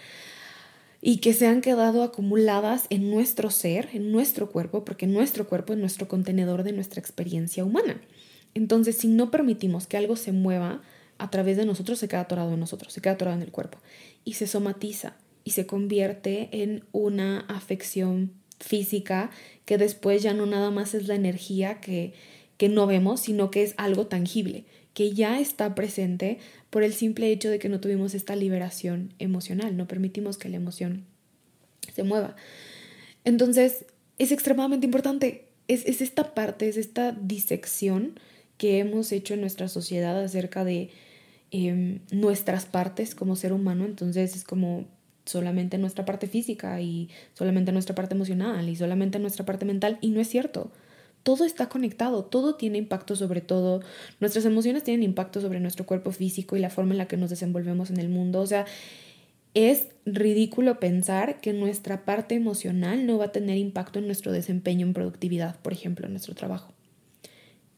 y 1.01 1.19
que 1.19 1.31
se 1.31 1.47
han 1.47 1.61
quedado 1.61 2.03
acumuladas 2.03 2.87
en 2.89 3.09
nuestro 3.09 3.51
ser, 3.51 3.87
en 3.93 4.11
nuestro 4.11 4.51
cuerpo, 4.51 4.83
porque 4.83 5.07
nuestro 5.07 5.47
cuerpo 5.47 5.71
es 5.71 5.79
nuestro 5.79 6.09
contenedor 6.09 6.63
de 6.63 6.73
nuestra 6.73 6.99
experiencia 6.99 7.63
humana. 7.63 8.01
Entonces, 8.53 8.97
si 8.97 9.07
no 9.07 9.31
permitimos 9.31 9.87
que 9.87 9.95
algo 9.95 10.17
se 10.17 10.33
mueva 10.33 10.81
a 11.17 11.29
través 11.29 11.57
de 11.57 11.65
nosotros, 11.65 11.99
se 11.99 12.07
queda 12.07 12.21
atorado 12.21 12.53
en 12.53 12.59
nosotros, 12.59 12.93
se 12.93 13.01
queda 13.01 13.13
atorado 13.13 13.37
en 13.37 13.43
el 13.43 13.51
cuerpo 13.51 13.79
y 14.23 14.33
se 14.33 14.47
somatiza 14.47 15.17
y 15.43 15.51
se 15.51 15.65
convierte 15.65 16.49
en 16.51 16.83
una 16.91 17.41
afección 17.41 18.33
física 18.59 19.29
que 19.65 19.77
después 19.77 20.23
ya 20.23 20.33
no 20.33 20.45
nada 20.45 20.71
más 20.71 20.93
es 20.93 21.07
la 21.07 21.15
energía 21.15 21.79
que, 21.79 22.13
que 22.57 22.69
no 22.69 22.87
vemos, 22.87 23.21
sino 23.21 23.51
que 23.51 23.63
es 23.63 23.73
algo 23.77 24.07
tangible, 24.07 24.65
que 24.93 25.13
ya 25.13 25.39
está 25.39 25.75
presente 25.75 26.39
por 26.69 26.83
el 26.83 26.93
simple 26.93 27.31
hecho 27.31 27.49
de 27.49 27.59
que 27.59 27.69
no 27.69 27.79
tuvimos 27.79 28.13
esta 28.15 28.35
liberación 28.35 29.13
emocional, 29.19 29.77
no 29.77 29.87
permitimos 29.87 30.37
que 30.37 30.49
la 30.49 30.57
emoción 30.57 31.05
se 31.93 32.03
mueva. 32.03 32.35
Entonces, 33.23 33.85
es 34.17 34.31
extremadamente 34.31 34.85
importante. 34.85 35.45
Es, 35.67 35.85
esta 35.85 36.33
parte, 36.33 36.69
es 36.69 36.77
esta 36.77 37.11
disección 37.11 38.19
que 38.57 38.79
hemos 38.79 39.11
hecho 39.11 39.33
en 39.33 39.41
nuestra 39.41 39.67
sociedad 39.67 40.23
acerca 40.23 40.63
de 40.63 40.89
em, 41.51 41.99
nuestras 42.11 42.65
partes 42.65 43.15
como 43.15 43.35
ser 43.35 43.53
humano. 43.53 43.85
Entonces, 43.85 44.35
es 44.35 44.43
como 44.43 44.85
solamente 45.25 45.77
nuestra 45.77 46.05
parte 46.05 46.27
física 46.27 46.79
y 46.81 47.09
solamente 47.33 47.71
nuestra 47.71 47.95
parte 47.95 48.15
emocional 48.15 48.69
y 48.69 48.75
solamente 48.75 49.19
nuestra 49.19 49.45
parte 49.45 49.65
mental. 49.65 49.97
Y 50.01 50.11
no 50.11 50.21
es 50.21 50.29
cierto 50.29 50.71
todo 51.27 51.43
está 51.43 51.67
conectado, 51.67 52.23
todo 52.23 52.55
tiene 52.55 52.77
impacto 52.77 53.17
sobre 53.17 53.41
todo, 53.41 53.81
nuestras 54.21 54.45
emociones 54.45 54.83
tienen 54.83 55.03
impacto 55.03 55.41
sobre 55.41 55.59
nuestro 55.59 55.85
cuerpo 55.85 56.13
físico 56.13 56.55
y 56.55 56.61
la 56.61 56.69
forma 56.69 56.93
en 56.93 56.99
la 56.99 57.09
que 57.09 57.17
nos 57.17 57.29
desenvolvemos 57.29 57.89
en 57.89 57.99
el 57.99 58.07
mundo. 58.07 58.39
O 58.39 58.47
sea, 58.47 58.65
es 59.53 59.87
ridículo 60.05 60.79
pensar 60.79 61.41
que 61.41 61.51
nuestra 61.51 62.05
parte 62.05 62.35
emocional 62.35 63.05
no 63.05 63.17
va 63.17 63.25
a 63.25 63.31
tener 63.33 63.57
impacto 63.57 63.99
en 63.99 64.05
nuestro 64.05 64.31
desempeño 64.31 64.87
en 64.87 64.93
productividad, 64.93 65.59
por 65.59 65.73
ejemplo, 65.73 66.05
en 66.05 66.13
nuestro 66.13 66.33
trabajo. 66.33 66.71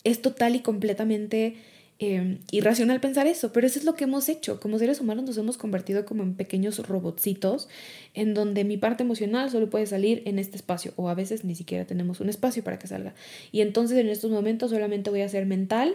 Es 0.04 0.22
total 0.22 0.56
y 0.56 0.60
completamente 0.60 1.56
Em, 2.02 2.40
irracional 2.52 3.02
pensar 3.02 3.28
eso, 3.28 3.52
pero 3.52 3.68
eso 3.68 3.78
es 3.78 3.84
lo 3.84 3.94
que 3.96 4.06
hemos 4.06 4.30
hecho. 4.30 4.62
Como 4.62 4.80
seres 4.80 5.02
humanos 5.02 5.26
nos 5.26 5.38
hemos 5.38 5.58
convertido 5.58 6.06
como 6.06 6.24
en 6.24 6.34
pequeños 6.34 6.80
robotcitos 6.88 7.68
en 8.14 8.34
donde 8.34 8.64
mi 8.64 8.78
parte 8.78 9.04
emocional 9.04 9.52
solo 9.52 9.70
puede 9.70 9.86
salir 9.86 10.24
en 10.26 10.40
este 10.40 10.56
espacio 10.56 10.94
o 10.96 11.10
a 11.10 11.14
veces 11.14 11.44
ni 11.44 11.56
siquiera 11.56 11.86
tenemos 11.86 12.22
un 12.22 12.30
espacio 12.30 12.64
para 12.64 12.80
que 12.80 12.88
salga. 12.88 13.16
Y 13.52 13.60
entonces 13.60 13.98
en 13.98 14.08
estos 14.08 14.32
momentos 14.32 14.72
solamente 14.72 15.10
voy 15.10 15.22
a 15.22 15.28
ser 15.28 15.46
mental 15.46 15.94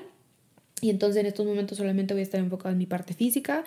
y 0.83 0.91
entonces 0.91 1.21
en 1.21 1.27
estos 1.27 1.47
momentos 1.47 1.79
solamente 1.79 2.13
voy 2.13 2.21
a 2.21 2.25
estar 2.25 2.41
enfocado 2.41 2.73
en 2.73 2.79
mi 2.79 2.87
parte 2.87 3.15
física 3.15 3.65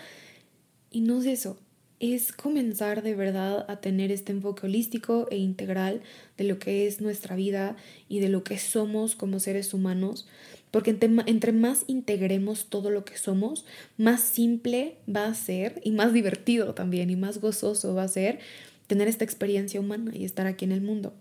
y 0.92 1.02
no 1.02 1.22
es 1.22 1.26
eso. 1.26 1.58
Es 2.00 2.32
comenzar 2.32 3.02
de 3.02 3.16
verdad 3.16 3.66
a 3.68 3.82
tener 3.82 4.12
este 4.12 4.32
enfoque 4.32 4.68
holístico 4.68 5.28
e 5.32 5.38
integral 5.38 6.04
de 6.38 6.44
lo 6.44 6.60
que 6.60 6.86
es 6.86 7.02
nuestra 7.02 7.36
vida 7.36 7.76
y 8.08 8.20
de 8.20 8.30
lo 8.30 8.44
que 8.44 8.60
somos 8.60 9.16
como 9.16 9.40
seres 9.40 9.74
humanos 9.74 10.28
porque 10.72 10.92
entre, 10.92 11.52
más 11.52 11.84
integremos 11.88 12.68
todo 12.70 12.90
lo 12.90 13.06
que 13.06 13.18
somos, 13.18 13.66
más 13.98 14.22
simple 14.22 14.98
va 15.14 15.26
a 15.26 15.34
ser 15.34 15.82
y 15.84 15.92
más 15.92 16.14
divertido 16.14 16.74
también 16.74 17.10
y 17.10 17.16
más 17.16 17.40
gozoso 17.40 17.96
va 17.96 18.04
a 18.04 18.08
ser 18.08 18.40
tener 18.88 19.08
esta 19.08 19.24
experiencia 19.24 19.80
humana 19.80 20.12
y 20.14 20.26
estar 20.26 20.48
aquí 20.48 20.66
en 20.66 20.72
el 20.72 20.82
mundo. 20.82 21.14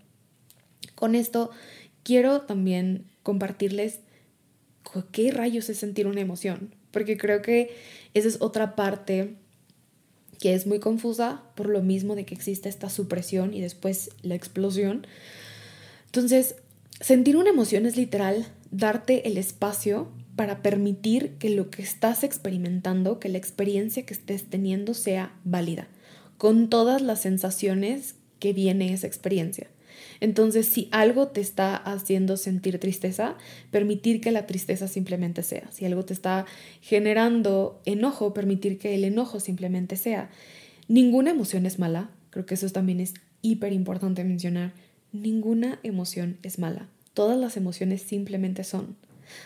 Con 0.94 1.14
esto 1.14 1.50
quiero 2.02 2.42
también 2.42 3.06
compartirles 3.22 4.00
qué 5.12 5.30
rayos 5.30 5.68
es 5.68 5.78
sentir 5.78 6.06
una 6.06 6.20
emoción, 6.20 6.74
porque 6.90 7.16
creo 7.16 7.42
que 7.42 7.74
esa 8.14 8.28
es 8.28 8.38
otra 8.40 8.76
parte 8.76 9.34
que 10.40 10.54
es 10.54 10.66
muy 10.66 10.80
confusa 10.80 11.42
por 11.54 11.68
lo 11.68 11.82
mismo 11.82 12.14
de 12.14 12.24
que 12.24 12.34
existe 12.34 12.68
esta 12.68 12.90
supresión 12.90 13.54
y 13.54 13.60
después 13.60 14.10
la 14.22 14.34
explosión. 14.34 15.06
Entonces, 16.06 16.56
sentir 17.00 17.36
una 17.36 17.50
emoción 17.50 17.86
es 17.86 17.96
literal 17.96 18.46
darte 18.70 19.28
el 19.28 19.36
espacio 19.36 20.08
para 20.36 20.62
permitir 20.62 21.32
que 21.38 21.50
lo 21.50 21.70
que 21.70 21.82
estás 21.82 22.22
experimentando, 22.22 23.18
que 23.18 23.28
la 23.28 23.38
experiencia 23.38 24.04
que 24.04 24.14
estés 24.14 24.44
teniendo 24.44 24.94
sea 24.94 25.34
válida, 25.44 25.88
con 26.36 26.68
todas 26.68 27.00
las 27.00 27.22
sensaciones 27.22 28.16
que 28.38 28.52
viene 28.52 28.92
esa 28.92 29.06
experiencia. 29.06 29.68
Entonces, 30.20 30.66
si 30.66 30.88
algo 30.92 31.28
te 31.28 31.40
está 31.40 31.76
haciendo 31.76 32.36
sentir 32.36 32.78
tristeza, 32.78 33.36
permitir 33.70 34.20
que 34.20 34.30
la 34.30 34.46
tristeza 34.46 34.88
simplemente 34.88 35.42
sea. 35.42 35.70
Si 35.72 35.84
algo 35.84 36.04
te 36.04 36.12
está 36.12 36.46
generando 36.80 37.80
enojo, 37.84 38.34
permitir 38.34 38.78
que 38.78 38.94
el 38.94 39.04
enojo 39.04 39.40
simplemente 39.40 39.96
sea. 39.96 40.30
Ninguna 40.88 41.30
emoción 41.30 41.66
es 41.66 41.78
mala, 41.78 42.10
creo 42.30 42.46
que 42.46 42.54
eso 42.54 42.68
también 42.70 43.00
es 43.00 43.14
hiper 43.42 43.72
importante 43.72 44.24
mencionar. 44.24 44.72
Ninguna 45.12 45.78
emoción 45.82 46.38
es 46.42 46.58
mala. 46.58 46.88
Todas 47.16 47.38
las 47.38 47.56
emociones 47.56 48.02
simplemente 48.02 48.62
son. 48.62 48.94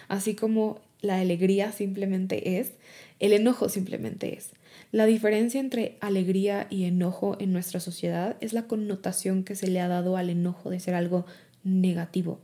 Así 0.09 0.35
como 0.35 0.81
la 1.03 1.21
alegría 1.21 1.71
simplemente 1.71 2.59
es, 2.59 2.73
el 3.21 3.33
enojo 3.33 3.69
simplemente 3.69 4.37
es. 4.37 4.51
La 4.91 5.07
diferencia 5.07 5.61
entre 5.61 5.97
alegría 6.01 6.67
y 6.69 6.83
enojo 6.83 7.37
en 7.39 7.53
nuestra 7.53 7.79
sociedad 7.79 8.37
es 8.41 8.55
la 8.55 8.65
connotación 8.65 9.45
que 9.45 9.55
se 9.55 9.69
le 9.69 9.81
ha 9.81 9.87
dado 9.87 10.17
al 10.17 10.31
enojo 10.31 10.69
de 10.69 10.81
ser 10.81 10.97
algo 10.97 11.27
negativo, 11.63 12.41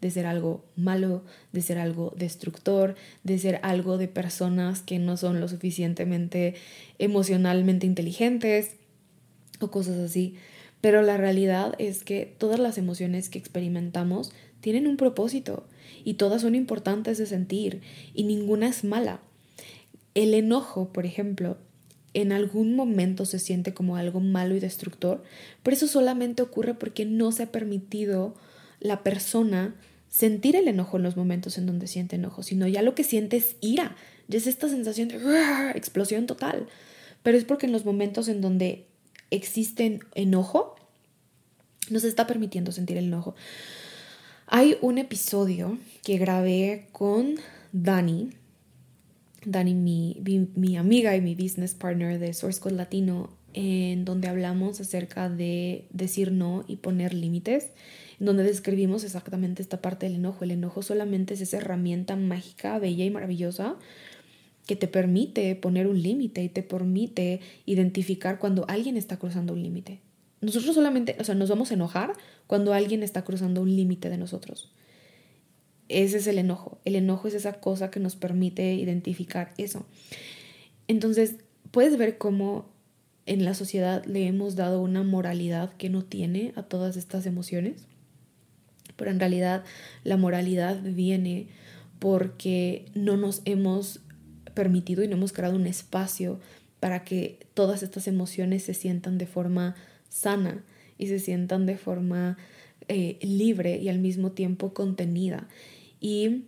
de 0.00 0.10
ser 0.10 0.26
algo 0.26 0.64
malo, 0.74 1.22
de 1.52 1.62
ser 1.62 1.78
algo 1.78 2.12
destructor, 2.16 2.96
de 3.22 3.38
ser 3.38 3.60
algo 3.62 3.96
de 3.96 4.08
personas 4.08 4.82
que 4.82 4.98
no 4.98 5.16
son 5.16 5.40
lo 5.40 5.46
suficientemente 5.46 6.56
emocionalmente 6.98 7.86
inteligentes 7.86 8.74
o 9.60 9.70
cosas 9.70 9.98
así. 9.98 10.34
Pero 10.80 11.00
la 11.00 11.16
realidad 11.16 11.74
es 11.78 12.04
que 12.04 12.34
todas 12.36 12.58
las 12.58 12.76
emociones 12.76 13.30
que 13.30 13.38
experimentamos 13.38 14.34
tienen 14.64 14.86
un 14.86 14.96
propósito 14.96 15.66
y 16.04 16.14
todas 16.14 16.40
son 16.40 16.54
importantes 16.54 17.18
de 17.18 17.26
sentir 17.26 17.82
y 18.14 18.22
ninguna 18.24 18.66
es 18.66 18.82
mala. 18.82 19.20
El 20.14 20.32
enojo, 20.32 20.90
por 20.90 21.04
ejemplo, 21.04 21.58
en 22.14 22.32
algún 22.32 22.74
momento 22.74 23.26
se 23.26 23.38
siente 23.38 23.74
como 23.74 23.98
algo 23.98 24.20
malo 24.20 24.56
y 24.56 24.60
destructor, 24.60 25.22
pero 25.62 25.76
eso 25.76 25.86
solamente 25.86 26.40
ocurre 26.40 26.72
porque 26.72 27.04
no 27.04 27.30
se 27.30 27.42
ha 27.42 27.52
permitido 27.52 28.36
la 28.80 29.02
persona 29.02 29.74
sentir 30.08 30.56
el 30.56 30.66
enojo 30.66 30.96
en 30.96 31.02
los 31.02 31.14
momentos 31.14 31.58
en 31.58 31.66
donde 31.66 31.86
siente 31.86 32.16
enojo, 32.16 32.42
sino 32.42 32.66
ya 32.66 32.80
lo 32.80 32.94
que 32.94 33.04
siente 33.04 33.36
es 33.36 33.56
ira, 33.60 33.96
ya 34.28 34.38
es 34.38 34.46
esta 34.46 34.70
sensación 34.70 35.08
de 35.08 35.18
explosión 35.74 36.24
total, 36.24 36.68
pero 37.22 37.36
es 37.36 37.44
porque 37.44 37.66
en 37.66 37.72
los 37.72 37.84
momentos 37.84 38.28
en 38.28 38.40
donde 38.40 38.86
existe 39.30 40.00
enojo, 40.14 40.76
no 41.90 42.00
se 42.00 42.08
está 42.08 42.26
permitiendo 42.26 42.72
sentir 42.72 42.96
el 42.96 43.08
enojo. 43.08 43.34
Hay 44.56 44.78
un 44.82 44.98
episodio 44.98 45.78
que 46.04 46.16
grabé 46.16 46.86
con 46.92 47.34
Dani, 47.72 48.30
Dani, 49.44 49.74
mi, 49.74 50.22
mi, 50.54 50.76
amiga 50.76 51.16
y 51.16 51.20
mi 51.20 51.34
business 51.34 51.74
partner 51.74 52.20
de 52.20 52.32
Source 52.34 52.60
Code 52.60 52.76
Latino, 52.76 53.30
en 53.52 54.04
donde 54.04 54.28
hablamos 54.28 54.80
acerca 54.80 55.28
de 55.28 55.86
decir 55.90 56.30
no 56.30 56.64
y 56.68 56.76
poner 56.76 57.14
límites, 57.14 57.70
en 58.20 58.26
donde 58.26 58.44
describimos 58.44 59.02
exactamente 59.02 59.60
esta 59.60 59.82
parte 59.82 60.06
del 60.06 60.14
enojo. 60.14 60.44
El 60.44 60.52
enojo 60.52 60.82
solamente 60.82 61.34
es 61.34 61.40
esa 61.40 61.56
herramienta 61.56 62.14
mágica, 62.14 62.78
bella 62.78 63.04
y 63.04 63.10
maravillosa 63.10 63.74
que 64.68 64.76
te 64.76 64.86
permite 64.86 65.56
poner 65.56 65.88
un 65.88 66.00
límite 66.00 66.44
y 66.44 66.48
te 66.48 66.62
permite 66.62 67.40
identificar 67.66 68.38
cuando 68.38 68.66
alguien 68.68 68.96
está 68.96 69.16
cruzando 69.16 69.52
un 69.52 69.64
límite. 69.64 69.98
Nosotros 70.44 70.74
solamente, 70.74 71.16
o 71.18 71.24
sea, 71.24 71.34
nos 71.34 71.48
vamos 71.48 71.70
a 71.70 71.74
enojar 71.74 72.12
cuando 72.46 72.74
alguien 72.74 73.02
está 73.02 73.24
cruzando 73.24 73.62
un 73.62 73.74
límite 73.74 74.10
de 74.10 74.18
nosotros. 74.18 74.70
Ese 75.88 76.18
es 76.18 76.26
el 76.26 76.38
enojo. 76.38 76.78
El 76.84 76.96
enojo 76.96 77.28
es 77.28 77.34
esa 77.34 77.54
cosa 77.60 77.90
que 77.90 77.98
nos 77.98 78.14
permite 78.14 78.74
identificar 78.74 79.54
eso. 79.56 79.86
Entonces, 80.86 81.36
puedes 81.70 81.96
ver 81.96 82.18
cómo 82.18 82.68
en 83.24 83.46
la 83.46 83.54
sociedad 83.54 84.04
le 84.04 84.26
hemos 84.26 84.54
dado 84.54 84.82
una 84.82 85.02
moralidad 85.02 85.72
que 85.78 85.88
no 85.88 86.04
tiene 86.04 86.52
a 86.56 86.62
todas 86.62 86.98
estas 86.98 87.24
emociones. 87.24 87.86
Pero 88.96 89.10
en 89.10 89.20
realidad 89.20 89.64
la 90.02 90.18
moralidad 90.18 90.78
viene 90.82 91.48
porque 92.00 92.84
no 92.94 93.16
nos 93.16 93.40
hemos 93.46 94.00
permitido 94.52 95.02
y 95.02 95.08
no 95.08 95.16
hemos 95.16 95.32
creado 95.32 95.56
un 95.56 95.66
espacio 95.66 96.38
para 96.80 97.02
que 97.02 97.46
todas 97.54 97.82
estas 97.82 98.08
emociones 98.08 98.64
se 98.64 98.74
sientan 98.74 99.16
de 99.16 99.26
forma 99.26 99.74
sana 100.14 100.64
y 100.96 101.08
se 101.08 101.18
sientan 101.18 101.66
de 101.66 101.76
forma 101.76 102.38
eh, 102.88 103.18
libre 103.20 103.78
y 103.78 103.88
al 103.88 103.98
mismo 103.98 104.32
tiempo 104.32 104.72
contenida. 104.72 105.48
Y 106.00 106.44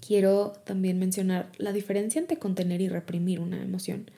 quiero 0.00 0.52
también 0.64 0.98
mencionar 0.98 1.52
la 1.58 1.72
diferencia 1.72 2.18
entre 2.18 2.38
contener 2.38 2.80
y 2.80 2.88
reprimir 2.88 3.40
una 3.40 3.62
emoción, 3.62 4.10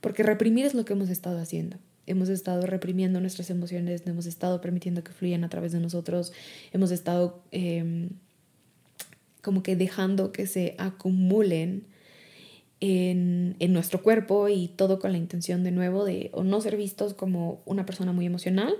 porque 0.00 0.22
reprimir 0.22 0.64
es 0.64 0.74
lo 0.74 0.84
que 0.84 0.94
hemos 0.94 1.10
estado 1.10 1.38
haciendo. 1.38 1.76
Hemos 2.06 2.30
estado 2.30 2.62
reprimiendo 2.62 3.20
nuestras 3.20 3.50
emociones, 3.50 4.02
hemos 4.06 4.24
estado 4.24 4.62
permitiendo 4.62 5.04
que 5.04 5.12
fluyan 5.12 5.44
a 5.44 5.50
través 5.50 5.72
de 5.72 5.80
nosotros, 5.80 6.32
hemos 6.72 6.90
estado 6.90 7.42
em, 7.50 8.08
como 9.42 9.62
que 9.62 9.76
dejando 9.76 10.32
que 10.32 10.46
se 10.46 10.74
acumulen 10.78 11.84
en, 12.80 13.56
nuestro 13.72 14.02
cuerpo 14.02 14.48
y 14.48 14.68
todo 14.68 14.98
con 14.98 15.12
la 15.12 15.18
intención 15.18 15.64
de 15.64 15.70
nuevo 15.70 16.04
de 16.04 16.30
no 16.42 16.60
ser 16.60 16.76
vistos 16.76 17.14
como 17.14 17.60
una 17.64 17.86
persona 17.86 18.12
muy 18.12 18.26
emocional 18.26 18.74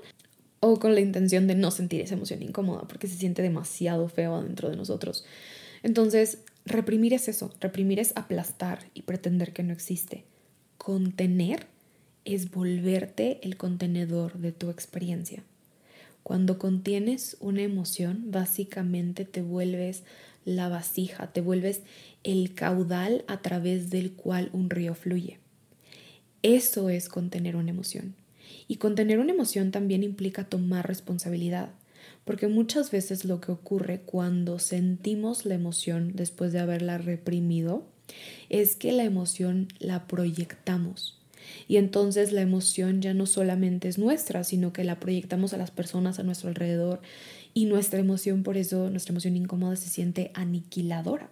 o 0.61 0.79
con 0.79 0.95
la 0.95 1.01
intención 1.01 1.47
de 1.47 1.55
no 1.55 1.71
sentir 1.71 2.01
esa 2.01 2.15
emoción 2.15 2.43
incómoda 2.43 2.83
porque 2.89 3.07
se 3.07 3.17
siente 3.17 3.43
demasiado 3.43 4.09
feo 4.09 4.35
adentro 4.35 4.71
de 4.71 4.77
nosotros. 4.77 5.25
Entonces, 5.83 6.39
reprimir 6.65 7.15
es 7.15 7.29
eso, 7.29 7.53
reprimir 7.61 8.01
es 8.01 8.13
aplastar 8.17 8.87
y 8.95 9.03
pretender 9.03 9.53
que 9.53 9.63
no 9.63 9.73
existe. 9.73 10.25
Contener 10.77 11.67
es 12.25 12.51
volverte 12.51 13.41
el 13.43 13.57
contenedor 13.57 14.39
de 14.39 14.53
tu 14.53 14.71
experiencia. 14.71 15.43
Cuando 16.23 16.59
contienes 16.59 17.39
una 17.41 17.63
emoción, 17.63 18.31
básicamente 18.31 19.25
te 19.25 19.41
vuelves 19.41 20.03
la 20.49 20.69
vasija, 20.69 21.33
te 21.33 21.41
vuelves 21.41 21.83
el 22.25 22.55
caudal 22.55 23.25
a 23.29 23.43
través 23.43 23.91
del 23.91 24.13
cual 24.13 24.49
un 24.53 24.71
río 24.71 24.95
fluye. 24.95 25.39
Eso 26.43 26.89
es 26.89 27.09
contener 27.09 27.57
una 27.57 27.71
emoción. 27.71 28.15
Y 28.67 28.77
contener 28.77 29.19
una 29.19 29.33
emoción 29.33 29.71
también 29.71 30.03
implica 30.03 30.45
tomar 30.45 30.87
responsabilidad, 30.87 31.71
porque 32.25 32.49
muchas 32.49 32.91
veces 32.91 33.25
lo 33.25 33.41
que 33.41 33.53
ocurre 33.53 34.01
cuando 34.01 34.59
sentimos 34.59 35.45
la 35.45 35.55
emoción 35.55 36.13
después 36.15 36.53
de 36.53 36.61
haberla 36.61 36.99
reprimido 36.99 37.87
es 38.49 38.77
que 38.77 38.93
la 38.93 39.05
emoción 39.05 39.69
la 39.79 40.07
proyectamos. 40.07 41.19
Y 41.67 41.77
entonces 41.77 42.33
la 42.33 42.41
emoción 42.41 43.01
ya 43.01 43.15
no 43.15 43.27
solamente 43.27 43.89
es 43.89 43.99
nuestra, 43.99 44.45
sino 44.45 44.73
que 44.73 44.85
la 44.85 45.01
proyectamos 45.01 45.53
a 45.53 45.59
las 45.59 45.71
personas 45.71 46.19
a 46.19 46.23
nuestro 46.23 46.49
alrededor 46.49 47.01
y 47.59 47.64
nuestra 47.64 47.99
emoción, 47.99 48.44
por 48.44 48.57
eso 48.57 48.88
nuestra 48.88 49.11
emoción 49.11 49.35
incómoda 49.35 49.75
se 49.75 49.90
siente 49.90 50.31
aniquiladora 50.35 51.29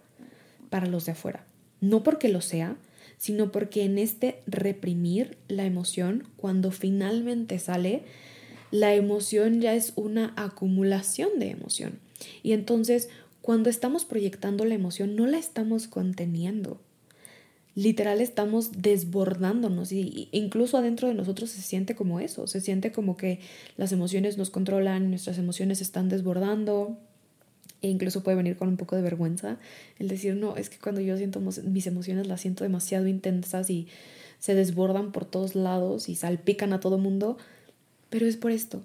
para 0.69 0.85
los 0.85 1.05
de 1.05 1.13
afuera. 1.13 1.45
No 1.79 2.03
porque 2.03 2.27
lo 2.27 2.41
sea, 2.41 2.75
sino 3.17 3.49
porque 3.49 3.85
en 3.85 3.97
este 3.97 4.41
reprimir 4.45 5.37
la 5.47 5.63
emoción, 5.63 6.27
cuando 6.35 6.71
finalmente 6.71 7.59
sale, 7.59 8.01
la 8.71 8.93
emoción 8.93 9.61
ya 9.61 9.73
es 9.73 9.93
una 9.95 10.33
acumulación 10.35 11.39
de 11.39 11.51
emoción. 11.51 11.97
Y 12.43 12.51
entonces, 12.51 13.07
cuando 13.41 13.69
estamos 13.69 14.03
proyectando 14.03 14.65
la 14.65 14.75
emoción, 14.75 15.15
no 15.15 15.27
la 15.27 15.37
estamos 15.37 15.87
conteniendo. 15.87 16.77
Literal 17.77 18.21
estamos 18.21 18.71
desbordándonos 18.71 19.91
y 19.91 20.29
incluso 20.31 20.79
adentro 20.79 21.09
de 21.09 21.13
nosotros 21.13 21.51
se 21.51 21.61
siente 21.61 21.95
como 21.95 22.19
eso, 22.19 22.47
se 22.47 22.59
siente 22.59 22.91
como 22.91 23.17
que 23.17 23.39
las 23.75 23.91
emociones 23.91 24.35
nos 24.35 24.49
controlan, 24.49 25.11
nuestras 25.11 25.37
emociones 25.37 25.79
están 25.79 26.09
desbordando, 26.09 26.97
e 27.83 27.89
incluso 27.89 28.23
puede 28.23 28.35
venir 28.35 28.57
con 28.57 28.67
un 28.67 28.77
poco 28.77 28.95
de 28.95 29.03
vergüenza 29.03 29.59
el 29.99 30.07
decir, 30.07 30.35
no, 30.35 30.57
es 30.57 30.71
que 30.71 30.79
cuando 30.79 31.01
yo 31.01 31.17
siento 31.17 31.39
mis 31.39 31.85
emociones 31.85 32.25
las 32.25 32.41
siento 32.41 32.63
demasiado 32.63 33.05
intensas 33.05 33.69
y 33.69 33.87
se 34.39 34.55
desbordan 34.55 35.11
por 35.11 35.25
todos 35.25 35.53
lados 35.53 36.09
y 36.09 36.15
salpican 36.15 36.73
a 36.73 36.79
todo 36.79 36.97
mundo, 36.97 37.37
pero 38.09 38.25
es 38.25 38.37
por 38.37 38.49
esto, 38.49 38.81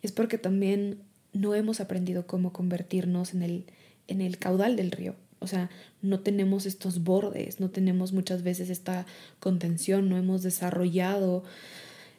es 0.00 0.10
porque 0.10 0.38
también 0.38 1.00
no 1.34 1.54
hemos 1.54 1.80
aprendido 1.80 2.26
cómo 2.26 2.50
convertirnos 2.50 3.34
en 3.34 3.42
el, 3.42 3.66
en 4.08 4.22
el 4.22 4.38
caudal 4.38 4.74
del 4.74 4.90
río. 4.90 5.16
O 5.42 5.46
sea, 5.46 5.70
no 6.00 6.20
tenemos 6.20 6.66
estos 6.66 7.02
bordes, 7.02 7.60
no 7.60 7.70
tenemos 7.70 8.12
muchas 8.12 8.42
veces 8.42 8.70
esta 8.70 9.06
contención, 9.40 10.08
no 10.08 10.16
hemos 10.16 10.42
desarrollado 10.42 11.44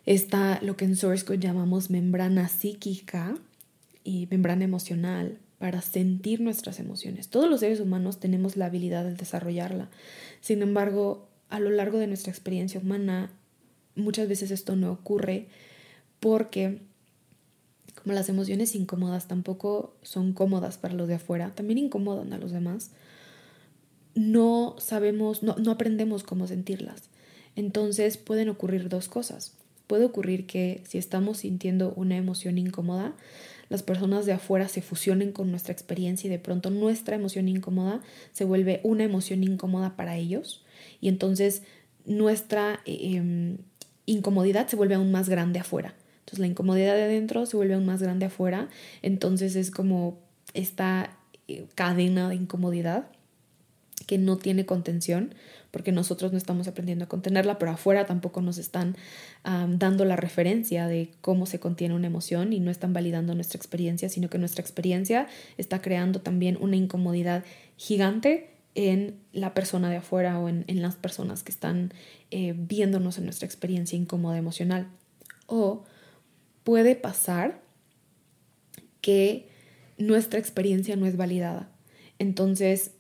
esta, 0.06 0.60
lo 0.62 0.76
que 0.76 0.86
en 0.86 0.96
Source 0.96 1.26
llamamos 1.38 1.90
membrana 1.90 2.48
psíquica 2.50 3.36
y 4.04 4.28
membrana 4.30 4.66
emocional 4.66 5.38
para 5.60 5.82
sentir 5.82 6.42
nuestras 6.42 6.80
emociones. 6.80 7.30
Todos 7.30 7.50
los 7.50 7.62
seres 7.62 7.80
humanos 7.80 8.20
tenemos 8.20 8.58
la 8.58 8.66
habilidad 8.66 9.06
de 9.06 9.14
desarrollarla. 9.14 9.90
Sin 10.42 10.62
embargo, 10.62 11.30
a 11.50 11.60
lo 11.60 11.70
largo 11.70 12.00
de 12.00 12.08
nuestra 12.08 12.32
experiencia 12.32 12.82
humana, 12.82 13.32
muchas 13.96 14.28
veces 14.28 14.52
esto 14.52 14.76
no 14.76 14.92
ocurre 14.92 15.48
porque 16.20 16.82
como 18.02 18.14
las 18.14 18.28
emociones 18.28 18.76
incómodas 18.76 19.28
tampoco 19.28 19.96
son 20.02 20.34
cómodas 20.34 20.78
para 20.78 20.94
los 20.94 21.08
de 21.08 21.16
afuera, 21.16 21.54
también 21.56 21.78
incomodan 21.78 22.34
a 22.34 22.38
los 22.38 22.52
demás, 22.52 22.92
no 24.16 24.76
sabemos, 24.80 25.44
no, 25.44 25.56
no 25.58 25.72
aprendemos 25.72 26.24
cómo 26.24 26.48
sentirlas. 26.48 27.10
Entonces 27.56 28.18
pueden 28.18 28.50
ocurrir 28.50 28.90
dos 28.90 29.08
cosas. 29.08 29.54
Puede 29.88 30.06
ocurrir 30.06 30.46
que 30.46 30.82
si 30.88 30.98
estamos 30.98 31.40
sintiendo 31.40 31.94
una 31.96 32.16
emoción 32.16 32.58
incómoda, 32.58 33.14
las 33.70 33.84
personas 33.84 34.26
de 34.26 34.34
afuera 34.34 34.68
se 34.68 34.82
fusionen 34.82 35.32
con 35.32 35.50
nuestra 35.50 35.74
experiencia 35.74 36.28
y 36.28 36.32
de 36.32 36.40
pronto 36.40 36.70
nuestra 36.70 37.16
emoción 37.16 37.48
incómoda 37.48 38.02
se 38.32 38.46
vuelve 38.46 38.82
una 38.84 39.04
emoción 39.04 39.44
incómoda 39.44 39.96
para 39.96 40.16
ellos 40.16 40.64
y 41.02 41.10
entonces 41.10 41.64
nuestra 42.06 42.82
em, 42.86 43.58
incomodidad 44.06 44.68
se 44.68 44.76
vuelve 44.76 44.96
aún 44.96 45.12
más 45.12 45.30
grande 45.30 45.60
afuera. 45.60 45.96
Entonces 46.20 46.40
la 46.40 46.48
incomodidad 46.48 46.96
de 46.96 47.04
adentro 47.04 47.46
se 47.46 47.58
vuelve 47.58 47.74
aún 47.74 47.86
más 47.86 48.02
grande 48.02 48.28
afuera, 48.28 48.70
entonces 49.02 49.56
es 49.56 49.72
como 49.72 50.20
esta 50.54 51.18
eh, 51.48 51.66
cadena 51.76 52.30
de 52.30 52.36
incomodidad 52.36 53.08
que 54.06 54.18
no 54.18 54.38
tiene 54.38 54.66
contención, 54.66 55.34
porque 55.72 55.92
nosotros 55.92 56.32
no 56.32 56.38
estamos 56.38 56.68
aprendiendo 56.68 57.06
a 57.06 57.08
contenerla, 57.08 57.58
pero 57.58 57.72
afuera 57.72 58.06
tampoco 58.06 58.42
nos 58.42 58.58
están 58.58 58.96
dando 59.44 60.06
la 60.06 60.16
referencia 60.16 60.88
de 60.88 61.12
cómo 61.22 61.46
se 61.46 61.60
contiene 61.60 61.96
una 61.96 62.08
emoción 62.08 62.54
y 62.54 62.60
no 62.60 62.70
están 62.70 62.94
validando 62.94 63.34
nuestra 63.34 63.58
experiencia, 63.58 64.10
sino 64.10 64.30
que 64.30 64.38
nuestra 64.38 64.62
experiencia 64.62 65.28
está 65.58 65.82
creando 65.82 66.22
también 66.22 66.58
una 66.60 66.76
incomodidad 66.76 67.44
gigante 67.78 68.52
en 68.76 69.20
la 69.32 69.54
persona 69.54 69.90
de 69.90 69.98
afuera 69.98 70.40
o 70.40 70.50
en, 70.50 70.66
las 70.82 70.96
personas 70.96 71.44
que 71.44 71.52
están 71.52 71.94
eh, 72.32 72.54
viéndonos 72.56 73.18
en 73.18 73.26
nuestra 73.26 73.46
experiencia 73.46 73.98
incómoda 73.98 74.38
emocional. 74.38 74.88
O 75.46 75.84
puede 76.64 76.96
pasar 76.96 77.62
que 79.02 79.50
nuestra 79.98 80.40
experiencia 80.40 80.96
no 80.96 81.06
es 81.06 81.18
validada. 81.18 81.70
Entonces, 82.20 82.92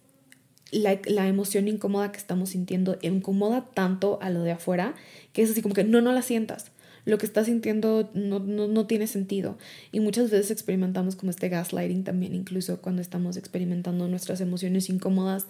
la, 0.74 1.28
emoción 1.28 1.68
incómoda 1.68 2.12
que 2.12 2.18
estamos 2.18 2.50
sintiendo 2.50 2.98
incomoda 3.02 3.66
tanto 3.74 4.20
a 4.22 4.30
lo 4.30 4.44
de 4.44 4.52
afuera 4.52 4.96
que 5.34 5.42
es 5.42 5.52
así 5.52 5.62
como 5.62 5.76
que 5.76 5.84
no, 5.84 6.02
no 6.02 6.12
la 6.12 6.22
sientas. 6.22 6.72
Lo 7.06 7.18
que 7.18 7.26
estás 7.26 7.48
sintiendo 7.48 8.10
no, 8.14 8.40
no, 8.40 8.88
tiene 8.88 9.08
sentido. 9.08 9.58
Y 9.92 10.00
muchas 10.00 10.32
veces 10.32 10.52
experimentamos 10.52 11.18
como 11.18 11.32
este 11.32 11.50
gaslighting 11.50 12.06
también, 12.06 12.34
incluso 12.34 12.80
cuando 12.80 13.02
estamos 13.02 13.36
experimentando 13.36 14.08
nuestras 14.08 14.40
emociones 14.40 14.90
incómodas 14.90 15.48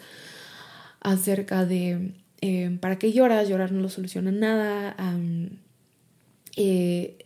acerca 0.99 1.65
de 1.65 2.13
eh, 2.41 2.75
para 2.81 2.97
qué 2.97 3.11
lloras, 3.11 3.47
llorar 3.49 3.71
no 3.71 3.81
lo 3.81 3.89
soluciona 3.89 4.31
nada, 4.31 4.95
eh, 6.55 7.17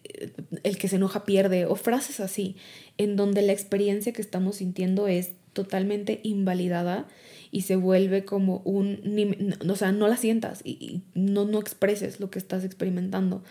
el 0.63 0.77
que 0.77 0.87
se 0.89 0.97
enoja 0.97 1.23
pierde, 1.23 1.65
o 1.65 1.75
frases 1.75 2.19
así, 2.19 2.57
en 2.97 3.15
donde 3.15 3.41
la 3.43 3.53
experiencia 3.53 4.11
que 4.11 4.21
estamos 4.21 4.57
sintiendo 4.57 5.07
es 5.07 5.31
totalmente 5.53 6.19
invalidada 6.23 7.07
y 7.51 7.61
se 7.61 7.75
vuelve 7.75 8.25
como 8.25 8.61
un, 8.65 9.55
o 9.69 9.75
sea, 9.75 9.91
no 9.91 10.07
la 10.07 10.17
sientas 10.17 10.61
y, 10.63 11.01
no, 11.13 11.45
no 11.45 11.59
expreses 11.59 12.19
lo 12.19 12.29
que 12.29 12.39
estás 12.39 12.63
experimentando. 12.63 13.43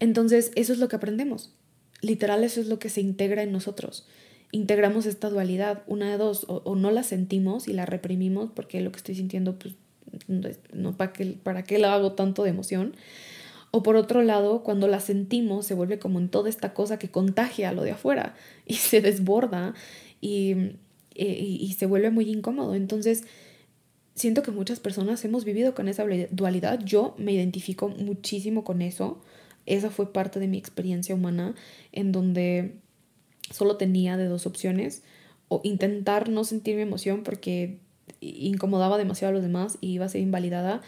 Entonces, 0.00 0.52
eso 0.54 0.72
es 0.72 0.78
lo 0.78 0.88
que 0.88 0.96
aprendemos. 0.96 1.52
Literal, 2.02 2.44
eso 2.44 2.60
es 2.60 2.68
lo 2.68 2.78
que 2.78 2.90
se 2.90 3.00
integra 3.00 3.42
en 3.42 3.52
nosotros. 3.52 4.06
Integramos 4.52 5.06
esta 5.06 5.30
dualidad, 5.30 5.82
una 5.86 6.10
de 6.10 6.18
dos, 6.18 6.46
o, 6.48 6.76
no 6.76 6.90
la 6.90 7.02
sentimos 7.02 7.68
y 7.68 7.72
la 7.72 7.86
reprimimos 7.86 8.50
porque 8.54 8.80
lo 8.80 8.92
que 8.92 8.98
estoy 8.98 9.14
sintiendo, 9.14 9.58
pues, 9.58 9.74
no, 10.72 10.96
¿para 10.96 11.12
qué, 11.12 11.36
¿para 11.42 11.64
qué 11.64 11.78
la 11.78 11.94
hago 11.94 12.12
tanto 12.12 12.44
de 12.44 12.50
emoción? 12.50 12.94
O 13.72 13.82
por 13.82 13.96
otro 13.96 14.22
lado, 14.22 14.62
cuando 14.62 14.88
la 14.88 15.00
sentimos, 15.00 15.66
se 15.66 15.74
vuelve 15.74 15.98
como 15.98 16.18
en 16.18 16.28
toda 16.28 16.48
esta 16.48 16.72
cosa 16.72 16.98
que 16.98 17.10
contagia 17.10 17.72
lo 17.72 17.82
de 17.82 17.90
afuera 17.90 18.34
y 18.64 18.74
se 18.76 19.00
desborda 19.00 19.74
y 20.20 20.76
eh, 21.16 21.58
y, 21.60 21.72
se 21.72 21.86
vuelve 21.86 22.10
muy 22.10 22.30
incómodo. 22.30 22.74
Entonces, 22.74 23.24
siento 24.14 24.42
que 24.42 24.50
muchas 24.50 24.80
personas 24.80 25.24
hemos 25.24 25.44
vivido 25.44 25.74
con 25.74 25.88
esa 25.88 26.04
dualidad. 26.30 26.80
Yo 26.84 27.14
me 27.18 27.32
identifico 27.32 27.88
muchísimo 27.88 28.64
con 28.64 28.82
eso. 28.82 29.20
Esa 29.64 29.90
fue 29.90 30.12
parte 30.12 30.40
de 30.40 30.48
mi 30.48 30.58
experiencia 30.58 31.14
humana 31.14 31.54
en 31.92 32.12
donde 32.12 32.76
solo 33.50 33.76
tenía 33.76 34.16
de 34.16 34.26
dos 34.26 34.46
opciones. 34.46 35.02
O 35.48 35.60
intentar 35.64 36.28
no 36.28 36.44
sentir 36.44 36.76
mi 36.76 36.82
emoción 36.82 37.22
porque 37.22 37.78
incomodaba 38.20 38.98
demasiado 38.98 39.30
a 39.30 39.34
los 39.34 39.42
demás 39.42 39.78
y 39.80 39.92
iba 39.92 40.04
a 40.04 40.08
ser 40.08 40.20
invalidada. 40.20 40.82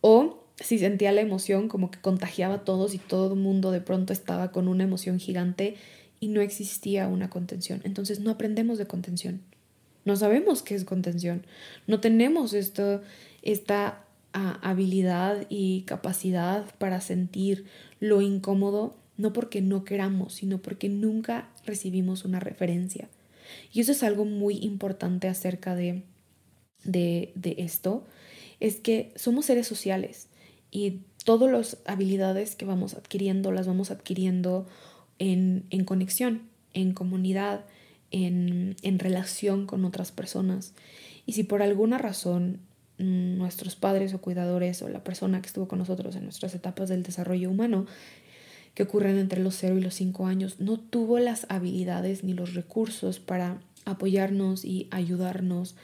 O 0.00 0.44
si 0.56 0.78
sentía 0.78 1.10
la 1.12 1.20
emoción 1.20 1.68
como 1.68 1.90
que 1.90 2.00
contagiaba 2.00 2.54
a 2.54 2.64
todos 2.64 2.94
y 2.94 2.98
todo 2.98 3.34
el 3.34 3.40
mundo 3.40 3.70
de 3.70 3.80
pronto 3.80 4.12
estaba 4.12 4.52
con 4.52 4.68
una 4.68 4.84
emoción 4.84 5.18
gigante 5.18 5.76
y 6.20 6.28
no 6.28 6.40
existía 6.40 7.08
una 7.08 7.28
contención. 7.28 7.80
Entonces 7.84 8.20
no 8.20 8.30
aprendemos 8.30 8.78
de 8.78 8.86
contención. 8.86 9.42
No 10.04 10.16
sabemos 10.16 10.62
qué 10.62 10.74
es 10.74 10.84
contención. 10.84 11.46
No 11.86 12.00
tenemos 12.00 12.52
esto, 12.52 13.02
esta 13.42 14.04
ah, 14.32 14.58
habilidad 14.62 15.46
y 15.48 15.82
capacidad 15.82 16.66
para 16.76 17.00
sentir 17.00 17.66
lo 18.00 18.20
incómodo, 18.20 18.96
no 19.16 19.32
porque 19.32 19.62
no 19.62 19.84
queramos, 19.84 20.34
sino 20.34 20.58
porque 20.58 20.88
nunca 20.88 21.48
recibimos 21.64 22.24
una 22.24 22.40
referencia. 22.40 23.08
Y 23.72 23.80
eso 23.80 23.92
es 23.92 24.02
algo 24.02 24.24
muy 24.24 24.58
importante 24.58 25.28
acerca 25.28 25.74
de, 25.74 26.02
de, 26.84 27.32
de 27.34 27.56
esto, 27.58 28.04
es 28.60 28.76
que 28.76 29.12
somos 29.16 29.46
seres 29.46 29.66
sociales 29.66 30.28
y 30.70 31.00
todas 31.24 31.50
las 31.50 31.78
habilidades 31.86 32.56
que 32.56 32.64
vamos 32.64 32.94
adquiriendo 32.94 33.52
las 33.52 33.66
vamos 33.66 33.90
adquiriendo 33.90 34.66
en, 35.18 35.64
en 35.70 35.84
conexión, 35.84 36.42
en 36.72 36.92
comunidad, 36.92 37.64
en, 38.22 38.98
relación 38.98 39.66
con 39.66 39.84
otras 39.84 40.12
personas. 40.12 40.72
Y 41.26 41.32
si 41.32 41.42
por 41.42 41.62
alguna 41.62 41.98
razón 41.98 42.60
mm, 42.98 43.36
nuestros 43.36 43.74
padres 43.74 44.14
o 44.14 44.20
cuidadores 44.20 44.82
o 44.82 44.88
la 44.88 45.02
persona 45.02 45.40
que 45.40 45.48
estuvo 45.48 45.66
con 45.66 45.80
nosotros 45.80 46.14
en 46.16 46.24
nuestras 46.24 46.54
etapas 46.54 46.88
del 46.88 47.02
desarrollo 47.02 47.50
humano, 47.50 47.86
que 48.74 48.84
ocurren 48.84 49.18
entre 49.18 49.40
los 49.42 49.56
0 49.56 49.78
y 49.78 49.82
los 49.82 49.94
5 49.94 50.26
años, 50.26 50.60
no 50.60 50.78
tuvo 50.78 51.18
las 51.18 51.46
habilidades 51.48 52.24
ni 52.24 52.34
los 52.34 52.54
recursos 52.54 53.20
para 53.20 53.60
apoyarnos 53.84 54.64
y 54.64 54.88
ayudarnos 54.90 55.76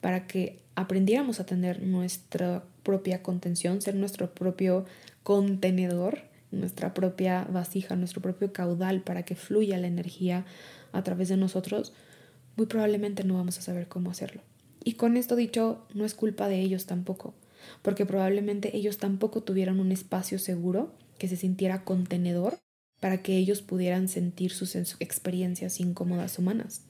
para 0.00 0.26
que 0.26 0.60
aprendiéramos 0.74 1.40
a 1.40 1.46
tener 1.46 1.82
nuestra 1.82 2.64
propia 2.82 3.22
contención, 3.22 3.82
ser 3.82 3.96
nuestro 3.96 4.32
propio 4.32 4.86
contenedor, 5.22 6.27
nuestra 6.50 6.94
propia 6.94 7.44
vasija, 7.44 7.96
nuestro 7.96 8.22
propio 8.22 8.52
caudal 8.52 9.02
para 9.02 9.24
que 9.24 9.34
fluya 9.34 9.78
la 9.78 9.86
energía 9.86 10.44
a 10.92 11.02
través 11.02 11.28
de 11.28 11.36
nosotros, 11.36 11.92
muy 12.56 12.66
probablemente 12.66 13.24
no 13.24 13.34
vamos 13.34 13.58
a 13.58 13.62
saber 13.62 13.88
cómo 13.88 14.10
hacerlo. 14.10 14.42
Y 14.84 14.94
con 14.94 15.16
esto 15.16 15.36
dicho, 15.36 15.86
no 15.94 16.04
es 16.04 16.14
culpa 16.14 16.48
de 16.48 16.60
ellos 16.60 16.86
tampoco, 16.86 17.34
porque 17.82 18.06
probablemente 18.06 18.76
ellos 18.76 18.98
tampoco 18.98 19.42
tuvieron 19.42 19.80
un 19.80 19.92
espacio 19.92 20.38
seguro 20.38 20.94
que 21.18 21.28
se 21.28 21.36
sintiera 21.36 21.84
contenedor 21.84 22.58
para 23.00 23.22
que 23.22 23.36
ellos 23.36 23.62
pudieran 23.62 24.08
sentir 24.08 24.50
sus 24.52 24.74
experiencias 24.74 25.80
incómodas 25.80 26.38
humanas. 26.38 26.82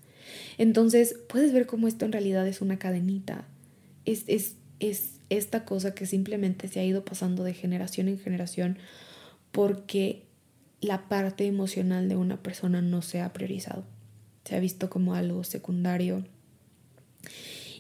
Entonces, 0.58 1.16
puedes 1.28 1.52
ver 1.52 1.66
cómo 1.66 1.88
esto 1.88 2.04
en 2.04 2.12
realidad 2.12 2.46
es 2.46 2.60
una 2.60 2.78
cadenita. 2.78 3.46
Es, 4.04 4.24
es, 4.26 4.56
es 4.80 5.20
esta 5.30 5.64
cosa 5.64 5.94
que 5.94 6.06
simplemente 6.06 6.68
se 6.68 6.80
ha 6.80 6.84
ido 6.84 7.04
pasando 7.04 7.44
de 7.44 7.54
generación 7.54 8.08
en 8.08 8.18
generación 8.18 8.78
porque 9.52 10.28
la 10.80 11.08
parte 11.08 11.46
emocional 11.46 12.08
de 12.08 12.16
una 12.16 12.42
persona 12.42 12.82
no 12.82 13.02
se 13.02 13.20
ha 13.20 13.32
priorizado. 13.32 13.84
Se 14.44 14.56
ha 14.56 14.60
visto 14.60 14.88
como 14.88 15.14
algo 15.14 15.44
secundario. 15.44 16.24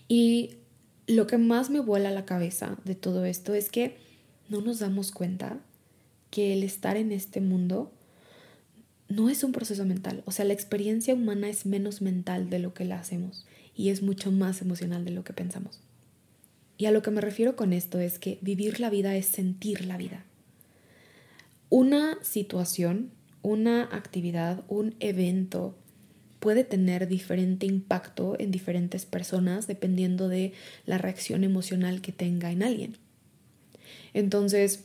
Y 0.08 0.56
lo 1.06 1.26
que 1.26 1.38
más 1.38 1.70
me 1.70 1.80
vuela 1.80 2.10
la 2.10 2.24
cabeza 2.24 2.76
de 2.84 2.94
todo 2.94 3.24
esto 3.24 3.54
es 3.54 3.70
que 3.70 3.96
no 4.48 4.60
nos 4.60 4.78
damos 4.78 5.12
cuenta 5.12 5.58
que 6.30 6.52
el 6.52 6.62
estar 6.62 6.96
en 6.96 7.12
este 7.12 7.40
mundo 7.40 7.92
no 9.08 9.30
es 9.30 9.44
un 9.44 9.52
proceso 9.52 9.84
mental. 9.84 10.22
O 10.26 10.32
sea, 10.32 10.44
la 10.44 10.52
experiencia 10.52 11.14
humana 11.14 11.48
es 11.48 11.64
menos 11.64 12.02
mental 12.02 12.50
de 12.50 12.58
lo 12.58 12.74
que 12.74 12.84
la 12.84 12.98
hacemos 12.98 13.46
y 13.74 13.88
es 13.90 14.02
mucho 14.02 14.30
más 14.32 14.60
emocional 14.60 15.04
de 15.04 15.12
lo 15.12 15.24
que 15.24 15.32
pensamos. 15.32 15.80
Y 16.76 16.86
a 16.86 16.90
lo 16.90 17.02
que 17.02 17.10
me 17.10 17.20
refiero 17.20 17.56
con 17.56 17.72
esto 17.72 17.98
es 17.98 18.18
que 18.18 18.38
vivir 18.42 18.80
la 18.80 18.90
vida 18.90 19.16
es 19.16 19.26
sentir 19.26 19.84
la 19.84 19.96
vida 19.96 20.24
una 21.70 22.18
situación, 22.22 23.10
una 23.42 23.84
actividad, 23.84 24.64
un 24.68 24.94
evento 25.00 25.76
puede 26.40 26.64
tener 26.64 27.08
diferente 27.08 27.66
impacto 27.66 28.36
en 28.38 28.50
diferentes 28.50 29.06
personas 29.06 29.66
dependiendo 29.66 30.28
de 30.28 30.52
la 30.86 30.98
reacción 30.98 31.44
emocional 31.44 32.00
que 32.00 32.12
tenga 32.12 32.50
en 32.50 32.62
alguien. 32.62 32.96
Entonces, 34.14 34.84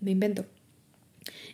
me 0.00 0.12
invento. 0.12 0.46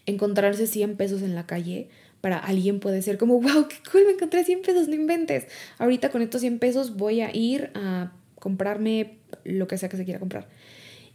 Encontrarse 0.07 0.67
100 0.67 0.97
pesos 0.97 1.23
en 1.23 1.35
la 1.35 1.47
calle 1.47 1.89
para 2.21 2.39
alguien 2.39 2.81
puede 2.81 3.03
ser 3.03 3.19
como, 3.19 3.41
wow, 3.41 3.69
qué 3.69 3.77
cool, 3.91 4.05
me 4.07 4.13
encontré 4.13 4.45
100 4.45 4.63
pesos, 4.63 4.89
no 4.89 4.95
inventes. 4.95 5.47
Ahorita 5.79 6.11
con 6.11 6.23
estos 6.23 6.41
100 6.43 6.59
pesos 6.59 6.97
voy 6.97 7.21
a 7.23 7.35
ir 7.35 7.71
a 7.75 8.13
comprarme 8.39 9.19
lo 9.45 9.69
que 9.69 9.79
sea 9.79 9.89
que 9.89 9.97
se 9.97 10.05
quiera 10.05 10.21
comprar. 10.21 10.49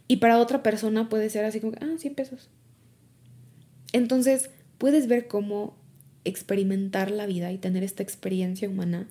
Y 0.08 0.16
para 0.16 0.38
otra 0.38 0.62
persona 0.62 1.08
puede 1.08 1.30
ser 1.30 1.44
así 1.44 1.60
como, 1.60 1.74
ah, 1.80 1.96
100 1.98 2.14
pesos. 2.14 2.48
Entonces, 3.92 4.50
puedes 4.78 5.08
ver 5.08 5.28
cómo 5.28 5.76
experimentar 6.24 7.10
la 7.10 7.26
vida 7.26 7.52
y 7.52 7.58
tener 7.58 7.82
esta 7.82 8.02
experiencia 8.02 8.68
humana 8.68 9.08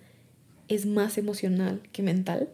es 0.67 0.85
más 0.85 1.17
emocional 1.17 1.81
que 1.91 2.03
mental. 2.03 2.49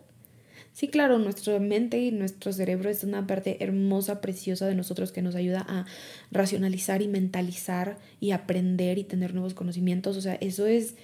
Sí, 0.74 0.88
claro, 0.88 1.20
nuestra 1.20 1.60
mente 1.60 2.00
y 2.00 2.12
nuestro 2.12 2.54
cerebro 2.54 2.90
es 2.90 3.04
una 3.04 3.28
parte 3.28 3.62
hermosa, 3.62 4.22
preciosa 4.22 4.68
de 4.68 4.76
nosotros 4.76 5.12
que 5.12 5.22
nos 5.22 5.36
ayuda 5.36 5.66
a 5.68 5.86
racionalizar 6.32 7.02
y 7.02 7.10
mentalizar 7.10 7.98
y 8.22 8.32
aprender 8.32 8.98
y 8.98 9.04
tener 9.04 9.34
nuevos 9.34 9.54
conocimientos. 9.54 10.16
O 10.16 10.22
sea, 10.22 10.36
eso 10.36 10.68
es 10.68 10.96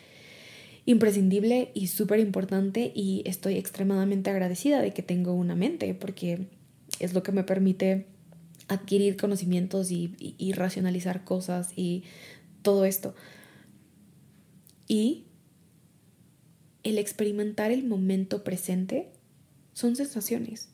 imprescindible 0.85 1.71
y 1.73 1.87
súper 1.87 2.19
importante 2.19 2.93
y 2.95 3.23
estoy 3.25 3.57
extremadamente 3.57 4.29
agradecida 4.29 4.81
de 4.81 4.93
que 4.93 5.03
tengo 5.03 5.33
una 5.33 5.53
mente 5.53 5.93
porque 5.93 6.47
es 6.99 7.13
lo 7.13 7.23
que 7.23 7.33
me 7.33 7.43
permite 7.43 8.05
adquirir 8.67 9.17
conocimientos 9.17 9.91
y, 9.91 10.51
racionalizar 10.53 11.23
cosas 11.23 11.71
y 11.75 12.03
todo 12.61 12.85
esto. 12.85 13.15
Y 14.87 15.25
el 16.83 16.97
experimentar 16.97 17.71
el 17.71 17.83
momento 17.83 18.43
presente 18.43 19.09
son 19.73 19.95
sensaciones, 19.95 20.69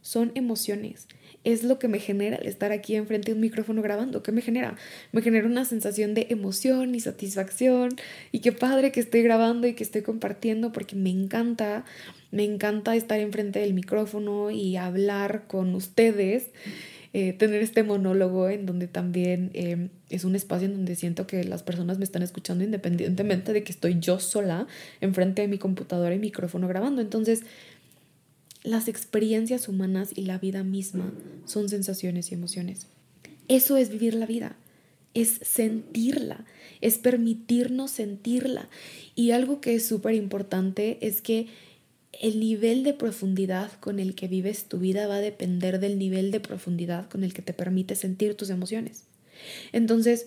son 0.00 0.32
emociones. 0.34 1.08
Es 1.42 1.62
lo 1.62 1.78
que 1.78 1.88
me 1.88 1.98
genera 1.98 2.36
el 2.36 2.46
estar 2.46 2.72
aquí 2.72 2.94
enfrente 2.96 3.30
de 3.30 3.34
un 3.34 3.40
micrófono 3.40 3.82
grabando. 3.82 4.22
¿Qué 4.22 4.32
me 4.32 4.40
genera? 4.40 4.76
Me 5.12 5.20
genera 5.20 5.46
una 5.46 5.66
sensación 5.66 6.14
de 6.14 6.28
emoción 6.30 6.94
y 6.94 7.00
satisfacción 7.00 7.90
y 8.32 8.40
qué 8.40 8.52
padre 8.52 8.92
que 8.92 9.00
estoy 9.00 9.22
grabando 9.22 9.66
y 9.66 9.74
que 9.74 9.84
estoy 9.84 10.00
compartiendo 10.00 10.72
porque 10.72 10.96
me 10.96 11.10
encanta, 11.10 11.84
me 12.30 12.44
encanta 12.44 12.96
estar 12.96 13.20
enfrente 13.20 13.58
del 13.58 13.74
micrófono 13.74 14.50
y 14.50 14.76
hablar 14.76 15.46
con 15.46 15.74
ustedes. 15.74 16.50
Eh, 17.16 17.32
tener 17.32 17.62
este 17.62 17.84
monólogo 17.84 18.48
en 18.48 18.66
donde 18.66 18.88
también 18.88 19.52
em, 19.54 19.90
es 20.10 20.24
un 20.24 20.34
espacio 20.34 20.66
en 20.66 20.74
donde 20.74 20.96
siento 20.96 21.28
que 21.28 21.44
las 21.44 21.62
personas 21.62 21.96
me 21.96 22.02
están 22.02 22.24
escuchando 22.24 22.64
independientemente 22.64 23.52
de 23.52 23.62
que 23.62 23.70
estoy 23.70 24.00
yo 24.00 24.18
sola 24.18 24.66
enfrente 25.00 25.42
de 25.42 25.46
mi 25.46 25.58
computadora 25.58 26.12
y 26.12 26.18
micrófono 26.18 26.66
grabando. 26.66 27.00
Entonces, 27.00 27.42
las 28.64 28.88
experiencias 28.88 29.68
humanas 29.68 30.10
y 30.16 30.22
la 30.22 30.38
vida 30.38 30.64
misma 30.64 31.12
son 31.44 31.68
sensaciones 31.68 32.32
y 32.32 32.34
emociones. 32.34 32.88
Eso 33.46 33.76
es 33.76 33.90
vivir 33.90 34.14
la 34.14 34.26
vida, 34.26 34.56
es 35.14 35.38
sentirla, 35.40 36.44
es 36.80 36.98
permitirnos 36.98 37.92
sentirla. 37.92 38.68
Y 39.14 39.30
algo 39.30 39.60
que 39.60 39.76
es 39.76 39.86
súper 39.86 40.16
importante 40.16 40.98
es 41.00 41.22
que 41.22 41.46
el 42.20 42.40
nivel 42.40 42.84
de 42.84 42.94
profundidad 42.94 43.72
con 43.80 43.98
el 43.98 44.14
que 44.14 44.28
vives 44.28 44.68
tu 44.68 44.78
vida 44.78 45.06
va 45.06 45.16
a 45.16 45.20
depender 45.20 45.80
del 45.80 45.98
nivel 45.98 46.30
de 46.30 46.40
profundidad 46.40 47.08
con 47.08 47.24
el 47.24 47.32
que 47.32 47.42
te 47.42 47.52
permite 47.52 47.96
sentir 47.96 48.34
tus 48.34 48.50
emociones. 48.50 49.04
Entonces, 49.72 50.26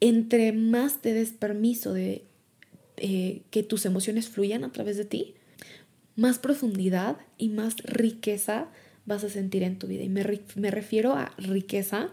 entre 0.00 0.52
más 0.52 1.00
te 1.00 1.12
des 1.12 1.30
permiso 1.30 1.92
de 1.92 2.24
eh, 2.96 3.42
que 3.50 3.62
tus 3.62 3.86
emociones 3.86 4.28
fluyan 4.28 4.64
a 4.64 4.72
través 4.72 4.96
de 4.96 5.04
ti, 5.04 5.34
más 6.16 6.38
profundidad 6.38 7.16
y 7.38 7.48
más 7.48 7.76
riqueza 7.84 8.68
vas 9.06 9.24
a 9.24 9.28
sentir 9.28 9.62
en 9.62 9.78
tu 9.78 9.86
vida. 9.86 10.02
Y 10.02 10.08
me, 10.08 10.24
me 10.56 10.70
refiero 10.70 11.14
a 11.14 11.32
riqueza 11.38 12.10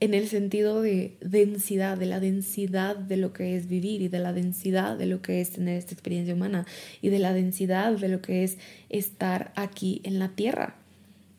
en 0.00 0.14
el 0.14 0.28
sentido 0.28 0.80
de 0.80 1.16
densidad, 1.20 1.98
de 1.98 2.06
la 2.06 2.20
densidad 2.20 2.96
de 2.96 3.16
lo 3.16 3.32
que 3.32 3.56
es 3.56 3.68
vivir 3.68 4.00
y 4.02 4.08
de 4.08 4.20
la 4.20 4.32
densidad 4.32 4.96
de 4.96 5.06
lo 5.06 5.22
que 5.22 5.40
es 5.40 5.50
tener 5.50 5.76
esta 5.76 5.94
experiencia 5.94 6.34
humana 6.34 6.66
y 7.02 7.08
de 7.08 7.18
la 7.18 7.32
densidad 7.32 7.92
de 7.92 8.08
lo 8.08 8.22
que 8.22 8.44
es 8.44 8.58
estar 8.88 9.52
aquí 9.56 10.00
en 10.04 10.18
la 10.18 10.28
tierra, 10.28 10.76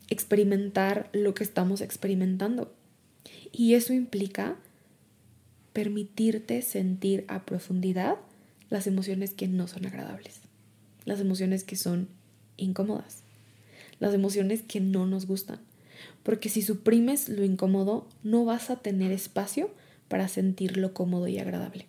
experimentar 0.08 1.08
lo 1.12 1.34
que 1.34 1.44
estamos 1.44 1.80
experimentando. 1.80 2.74
Y 3.52 3.74
eso 3.74 3.92
implica 3.92 4.56
permitirte 5.72 6.62
sentir 6.62 7.24
a 7.28 7.46
profundidad 7.46 8.16
las 8.68 8.86
emociones 8.86 9.32
que 9.32 9.48
no 9.48 9.66
son 9.68 9.86
agradables 9.86 10.40
las 11.04 11.20
emociones 11.20 11.64
que 11.64 11.76
son 11.76 12.08
incómodas, 12.56 13.22
las 13.98 14.14
emociones 14.14 14.62
que 14.62 14.80
no 14.80 15.06
nos 15.06 15.26
gustan. 15.26 15.58
Porque 16.22 16.48
si 16.48 16.62
suprimes 16.62 17.28
lo 17.28 17.44
incómodo, 17.44 18.06
no 18.22 18.44
vas 18.44 18.70
a 18.70 18.76
tener 18.76 19.12
espacio 19.12 19.70
para 20.08 20.28
sentirlo 20.28 20.92
cómodo 20.92 21.28
y 21.28 21.38
agradable. 21.38 21.86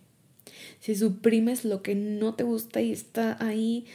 Si 0.80 0.96
suprimes 0.96 1.64
lo 1.64 1.84
que 1.84 1.96
no 1.96 2.34
te 2.34 2.44
gusta 2.44 2.82
y 2.82 2.92
está 2.92 3.38
ahí 3.44 3.86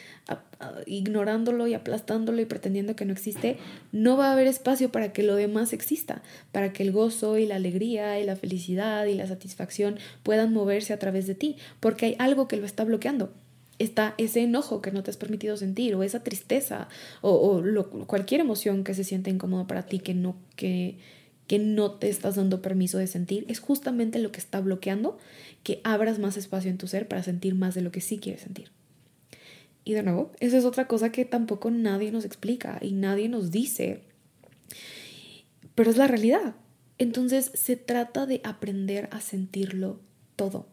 ignorándolo 0.86 1.66
y 1.66 1.74
aplastándolo 1.74 2.40
y 2.40 2.44
pretendiendo 2.44 2.96
que 2.96 3.04
no 3.04 3.12
existe, 3.12 3.56
no 3.92 4.16
va 4.16 4.28
a 4.28 4.32
haber 4.32 4.46
espacio 4.46 4.90
para 4.90 5.12
que 5.12 5.22
lo 5.22 5.34
demás 5.34 5.72
exista, 5.72 6.22
para 6.52 6.72
que 6.72 6.82
el 6.82 6.92
gozo 6.92 7.38
y 7.38 7.46
la 7.46 7.56
alegría 7.56 8.20
y 8.20 8.24
la 8.24 8.36
felicidad 8.36 9.04
y 9.06 9.14
la 9.14 9.26
satisfacción 9.26 9.98
puedan 10.22 10.52
moverse 10.52 10.92
a 10.92 10.98
través 10.98 11.26
de 11.26 11.34
ti, 11.34 11.56
porque 11.80 12.06
hay 12.06 12.16
algo 12.18 12.48
que 12.48 12.56
lo 12.56 12.66
está 12.66 12.84
bloqueando 12.84 13.32
está 13.78 14.14
ese 14.18 14.42
enojo 14.42 14.80
que 14.80 14.90
no 14.90 15.02
te 15.02 15.10
has 15.10 15.16
permitido 15.16 15.56
sentir 15.56 15.94
o 15.94 16.02
esa 16.02 16.22
tristeza 16.22 16.88
o, 17.20 17.62
cualquier 18.06 18.40
emoción 18.40 18.84
que 18.84 18.94
se 18.94 19.04
siente 19.04 19.30
incómoda 19.30 19.66
para 19.66 19.86
ti 19.86 19.98
que 19.98 20.14
no, 20.14 20.36
que, 20.56 20.98
que 21.46 21.58
no 21.58 21.92
te 21.92 22.08
estás 22.08 22.36
dando 22.36 22.62
permiso 22.62 22.98
de 22.98 23.06
sentir, 23.06 23.44
es 23.48 23.60
justamente 23.60 24.18
lo 24.18 24.32
que 24.32 24.40
está 24.40 24.60
bloqueando 24.60 25.18
que 25.62 25.80
abras 25.84 26.18
más 26.18 26.36
espacio 26.36 26.70
en 26.70 26.78
tu 26.78 26.86
ser 26.86 27.08
para 27.08 27.22
sentir 27.22 27.54
más 27.54 27.74
de 27.74 27.82
lo 27.82 27.92
que 27.92 28.00
sí 28.00 28.18
quieres 28.18 28.42
sentir. 28.42 28.70
Y 29.84 29.92
de 29.92 30.02
nuevo, 30.02 30.32
esa 30.40 30.58
es 30.58 30.64
otra 30.64 30.88
cosa 30.88 31.12
que 31.12 31.24
tampoco 31.24 31.70
nadie 31.70 32.10
nos 32.10 32.24
explica 32.24 32.78
y 32.80 32.92
nadie 32.92 33.28
nos 33.28 33.52
dice, 33.52 34.02
pero 35.76 35.90
es 35.90 35.96
la 35.96 36.08
realidad. 36.08 36.56
Entonces 36.98 37.52
se 37.54 37.76
trata 37.76 38.26
de 38.26 38.40
aprender 38.42 39.08
a 39.12 39.20
sentirlo 39.20 40.00
todo, 40.34 40.66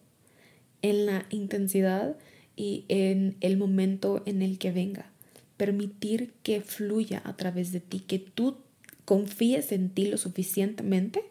en 0.81 1.05
la 1.05 1.25
intensidad 1.29 2.17
y 2.55 2.85
en 2.87 3.35
el 3.41 3.57
momento 3.57 4.23
en 4.25 4.41
el 4.41 4.57
que 4.57 4.71
venga. 4.71 5.11
Permitir 5.57 6.33
que 6.43 6.61
fluya 6.61 7.21
a 7.25 7.35
través 7.35 7.71
de 7.71 7.79
ti, 7.79 7.99
que 7.99 8.19
tú 8.19 8.57
confíes 9.05 9.71
en 9.71 9.89
ti 9.89 10.07
lo 10.07 10.17
suficientemente 10.17 11.23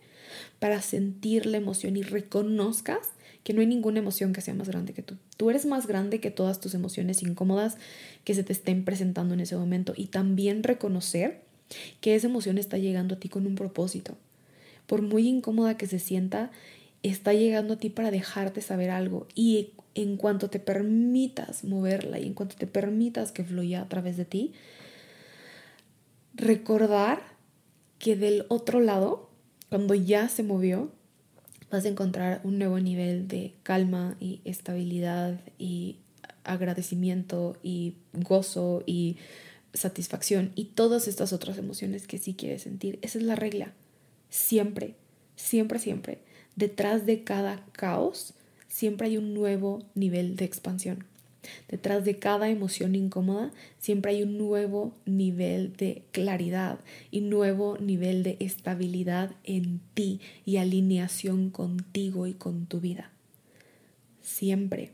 para 0.59 0.81
sentir 0.81 1.47
la 1.47 1.59
emoción 1.59 1.97
y 1.97 2.03
reconozcas 2.03 3.11
que 3.45 3.53
no 3.53 3.61
hay 3.61 3.67
ninguna 3.67 3.99
emoción 3.99 4.33
que 4.33 4.41
sea 4.41 4.55
más 4.55 4.69
grande 4.69 4.93
que 4.93 5.03
tú. 5.03 5.17
Tú 5.37 5.51
eres 5.51 5.67
más 5.67 5.87
grande 5.87 6.21
que 6.21 6.31
todas 6.31 6.61
tus 6.61 6.75
emociones 6.75 7.23
incómodas 7.23 7.77
que 8.25 8.35
se 8.35 8.45
te 8.45 8.53
estén 8.53 8.85
presentando 8.85 9.35
en 9.35 9.41
ese 9.41 9.57
momento 9.57 9.95
y 9.97 10.07
también 10.07 10.63
reconocer 10.63 11.43
que 12.01 12.15
esa 12.15 12.29
emoción 12.29 12.59
está 12.59 12.79
llegando 12.79 13.15
a 13.15 13.19
ti 13.19 13.29
con 13.29 13.47
un 13.47 13.57
propósito. 13.57 14.17
Por 14.87 15.03
muy 15.03 15.27
incómoda 15.27 15.77
que 15.77 15.87
se 15.87 15.99
sienta, 15.99 16.51
está 17.03 17.33
llegando 17.33 17.75
a 17.75 17.79
ti 17.79 17.91
para 17.91 18.11
dejarte 18.11 18.61
saber 18.61 18.91
algo 18.91 19.27
y 19.35 19.71
en 19.95 20.17
cuanto 20.17 20.51
te 20.51 20.59
permitas 20.59 21.65
moverla 21.65 22.19
y 22.19 22.27
en 22.27 22.35
cuanto 22.35 22.57
te 22.57 22.67
permitas 22.67 23.33
que 23.33 23.45
fluya 23.45 23.83
a 23.83 23.89
través 23.89 24.17
de 24.17 24.25
ti, 24.25 24.53
recordar 26.35 27.23
que 27.99 28.17
del 28.17 28.47
otro 28.49 28.81
lado, 28.81 29.31
cuando 29.69 29.95
ya 29.95 30.29
se 30.29 30.43
movió, 30.43 30.91
vas 31.71 31.85
a 31.85 31.89
encontrar 31.89 32.41
un 32.45 32.59
nuevo 32.59 32.79
nivel 32.81 33.29
de 33.29 33.55
calma 33.63 34.17
y 34.21 34.41
estabilidad 34.45 35.41
y 35.59 35.99
agradecimiento 36.45 37.57
y 37.63 37.97
gozo 38.13 38.83
y 38.87 39.17
satisfacción 39.73 40.53
y 40.55 40.67
todas 40.67 41.09
estas 41.09 41.33
otras 41.33 41.59
emociones 41.59 42.07
que 42.07 42.19
sí 42.19 42.35
quieres 42.35 42.63
sentir. 42.63 42.99
Esa 43.03 43.19
es 43.19 43.25
la 43.25 43.37
regla. 43.37 43.73
Siempre, 44.29 44.97
siempre, 45.37 45.79
siempre. 45.79 46.23
Detrás 46.57 47.07
de 47.07 47.25
cada 47.25 47.65
caos 47.73 48.35
siempre 48.73 49.09
hay 49.09 49.19
un 49.19 49.35
nuevo 49.35 49.83
nivel 49.95 50.35
de 50.35 50.47
expansión. 50.47 51.05
Detrás 51.69 52.07
de 52.07 52.19
cada 52.19 52.49
emoción 52.49 52.95
incómoda 52.95 53.51
siempre 53.79 54.13
hay 54.13 54.23
un 54.23 54.39
nuevo 54.39 54.95
nivel 55.05 55.77
de 55.77 56.03
claridad 56.11 56.79
y 57.11 57.21
nuevo 57.21 57.77
nivel 57.79 58.23
de 58.23 58.39
estabilidad 58.41 59.33
en 59.45 59.81
ti 59.93 60.21
y 60.47 60.57
alineación 60.57 61.51
contigo 61.51 62.27
y 62.27 62.33
con 62.33 62.65
tu 62.65 62.81
vida. 62.81 63.11
Siempre. 64.23 64.93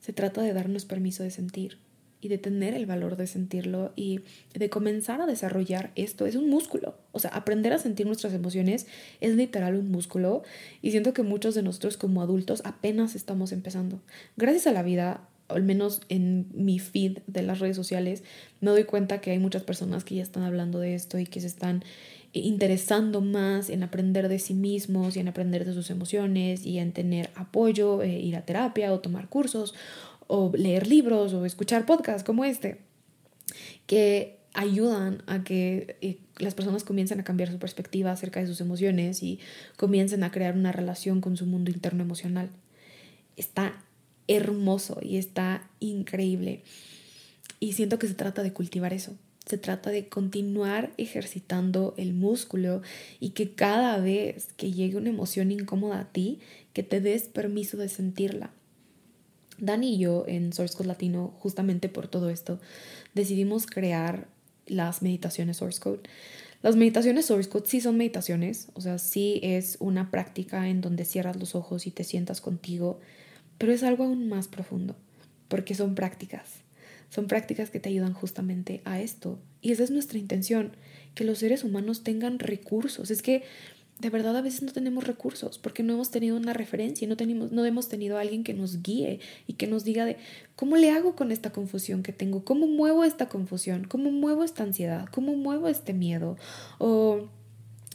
Se 0.00 0.12
trata 0.12 0.40
de 0.40 0.52
darnos 0.52 0.84
permiso 0.84 1.24
de 1.24 1.32
sentir, 1.32 1.78
y 2.20 2.28
de 2.28 2.38
tener 2.38 2.74
el 2.74 2.86
valor 2.86 3.16
de 3.16 3.26
sentirlo 3.26 3.92
y 3.96 4.20
de 4.54 4.68
comenzar 4.68 5.20
a 5.20 5.26
desarrollar 5.26 5.90
esto. 5.94 6.26
Es 6.26 6.36
un 6.36 6.48
músculo. 6.50 6.94
O 7.12 7.18
sea, 7.18 7.30
aprender 7.30 7.72
a 7.72 7.78
sentir 7.78 8.06
nuestras 8.06 8.34
emociones 8.34 8.86
es 9.20 9.34
literal 9.36 9.76
un 9.76 9.90
músculo 9.90 10.42
y 10.82 10.90
siento 10.90 11.14
que 11.14 11.22
muchos 11.22 11.54
de 11.54 11.62
nosotros 11.62 11.96
como 11.96 12.22
adultos 12.22 12.62
apenas 12.64 13.14
estamos 13.14 13.52
empezando. 13.52 14.00
Gracias 14.36 14.66
a 14.66 14.72
la 14.72 14.82
vida, 14.82 15.26
al 15.48 15.62
menos 15.62 16.02
en 16.08 16.46
mi 16.52 16.78
feed 16.78 17.18
de 17.26 17.42
las 17.42 17.58
redes 17.58 17.76
sociales, 17.76 18.22
me 18.60 18.70
doy 18.70 18.84
cuenta 18.84 19.20
que 19.20 19.30
hay 19.30 19.38
muchas 19.38 19.62
personas 19.62 20.04
que 20.04 20.16
ya 20.16 20.22
están 20.22 20.42
hablando 20.42 20.78
de 20.78 20.94
esto 20.94 21.18
y 21.18 21.26
que 21.26 21.40
se 21.40 21.46
están 21.46 21.84
interesando 22.32 23.20
más 23.20 23.70
en 23.70 23.82
aprender 23.82 24.28
de 24.28 24.38
sí 24.38 24.54
mismos 24.54 25.16
y 25.16 25.20
en 25.20 25.26
aprender 25.26 25.64
de 25.64 25.74
sus 25.74 25.90
emociones 25.90 26.64
y 26.64 26.78
en 26.78 26.92
tener 26.92 27.30
apoyo, 27.34 28.02
eh, 28.02 28.20
ir 28.20 28.36
a 28.36 28.42
terapia 28.42 28.92
o 28.92 29.00
tomar 29.00 29.28
cursos 29.28 29.74
o 30.30 30.52
leer 30.54 30.86
libros 30.86 31.34
o 31.34 31.44
escuchar 31.44 31.84
podcasts 31.86 32.22
como 32.22 32.44
este, 32.44 32.78
que 33.86 34.38
ayudan 34.54 35.24
a 35.26 35.42
que 35.42 35.96
eh, 36.00 36.18
las 36.38 36.54
personas 36.54 36.84
comiencen 36.84 37.18
a 37.18 37.24
cambiar 37.24 37.50
su 37.50 37.58
perspectiva 37.58 38.12
acerca 38.12 38.38
de 38.38 38.46
sus 38.46 38.60
emociones 38.60 39.24
y 39.24 39.40
comiencen 39.76 40.22
a 40.22 40.30
crear 40.30 40.54
una 40.54 40.70
relación 40.70 41.20
con 41.20 41.36
su 41.36 41.46
mundo 41.46 41.72
interno 41.72 42.04
emocional. 42.04 42.48
Está 43.36 43.84
hermoso 44.28 45.00
y 45.02 45.16
está 45.16 45.68
increíble. 45.80 46.62
Y 47.58 47.72
siento 47.72 47.98
que 47.98 48.06
se 48.06 48.14
trata 48.14 48.44
de 48.44 48.52
cultivar 48.52 48.92
eso. 48.92 49.16
Se 49.46 49.58
trata 49.58 49.90
de 49.90 50.08
continuar 50.08 50.92
ejercitando 50.96 51.94
el 51.96 52.14
músculo 52.14 52.82
y 53.18 53.30
que 53.30 53.52
cada 53.52 53.98
vez 53.98 54.52
que 54.56 54.70
llegue 54.70 54.96
una 54.96 55.08
emoción 55.08 55.50
incómoda 55.50 55.98
a 55.98 56.12
ti, 56.12 56.38
que 56.72 56.84
te 56.84 57.00
des 57.00 57.24
permiso 57.24 57.76
de 57.76 57.88
sentirla 57.88 58.52
Dani 59.60 59.94
y 59.94 59.98
yo 59.98 60.24
en 60.26 60.52
Source 60.52 60.76
Code 60.76 60.88
Latino, 60.88 61.34
justamente 61.38 61.88
por 61.88 62.08
todo 62.08 62.30
esto, 62.30 62.58
decidimos 63.14 63.66
crear 63.66 64.26
las 64.66 65.02
meditaciones 65.02 65.58
Source 65.58 65.80
Code. 65.80 66.00
Las 66.62 66.76
meditaciones 66.76 67.26
Source 67.26 67.48
Code 67.48 67.66
sí 67.66 67.80
son 67.80 67.96
meditaciones, 67.96 68.68
o 68.74 68.80
sea, 68.80 68.98
sí 68.98 69.40
es 69.42 69.76
una 69.80 70.10
práctica 70.10 70.68
en 70.68 70.80
donde 70.80 71.04
cierras 71.04 71.36
los 71.36 71.54
ojos 71.54 71.86
y 71.86 71.90
te 71.90 72.04
sientas 72.04 72.40
contigo, 72.40 73.00
pero 73.58 73.72
es 73.72 73.82
algo 73.82 74.04
aún 74.04 74.28
más 74.28 74.48
profundo, 74.48 74.96
porque 75.48 75.74
son 75.74 75.94
prácticas. 75.94 76.48
Son 77.08 77.26
prácticas 77.26 77.70
que 77.70 77.80
te 77.80 77.88
ayudan 77.88 78.12
justamente 78.12 78.82
a 78.84 79.00
esto. 79.00 79.40
Y 79.60 79.72
esa 79.72 79.82
es 79.82 79.90
nuestra 79.90 80.18
intención, 80.18 80.76
que 81.14 81.24
los 81.24 81.38
seres 81.38 81.64
humanos 81.64 82.04
tengan 82.04 82.38
recursos. 82.38 83.10
Es 83.10 83.20
que 83.20 83.42
de 84.00 84.10
verdad 84.10 84.36
a 84.36 84.42
veces 84.42 84.62
no 84.62 84.72
tenemos 84.72 85.06
recursos 85.06 85.58
porque 85.58 85.82
no 85.82 85.92
hemos 85.92 86.10
tenido 86.10 86.36
una 86.36 86.52
referencia, 86.52 87.06
no, 87.06 87.16
tenemos, 87.16 87.52
no 87.52 87.64
hemos 87.64 87.88
tenido 87.88 88.16
a 88.16 88.20
alguien 88.20 88.44
que 88.44 88.54
nos 88.54 88.82
guíe 88.82 89.20
y 89.46 89.54
que 89.54 89.66
nos 89.66 89.84
diga 89.84 90.04
de 90.04 90.16
cómo 90.56 90.76
le 90.76 90.90
hago 90.90 91.14
con 91.14 91.32
esta 91.32 91.50
confusión 91.50 92.02
que 92.02 92.12
tengo, 92.12 92.44
cómo 92.44 92.66
muevo 92.66 93.04
esta 93.04 93.28
confusión, 93.28 93.84
cómo 93.84 94.10
muevo 94.10 94.42
esta 94.42 94.62
ansiedad, 94.62 95.06
cómo 95.10 95.34
muevo 95.34 95.68
este 95.68 95.92
miedo 95.92 96.36
o 96.78 97.28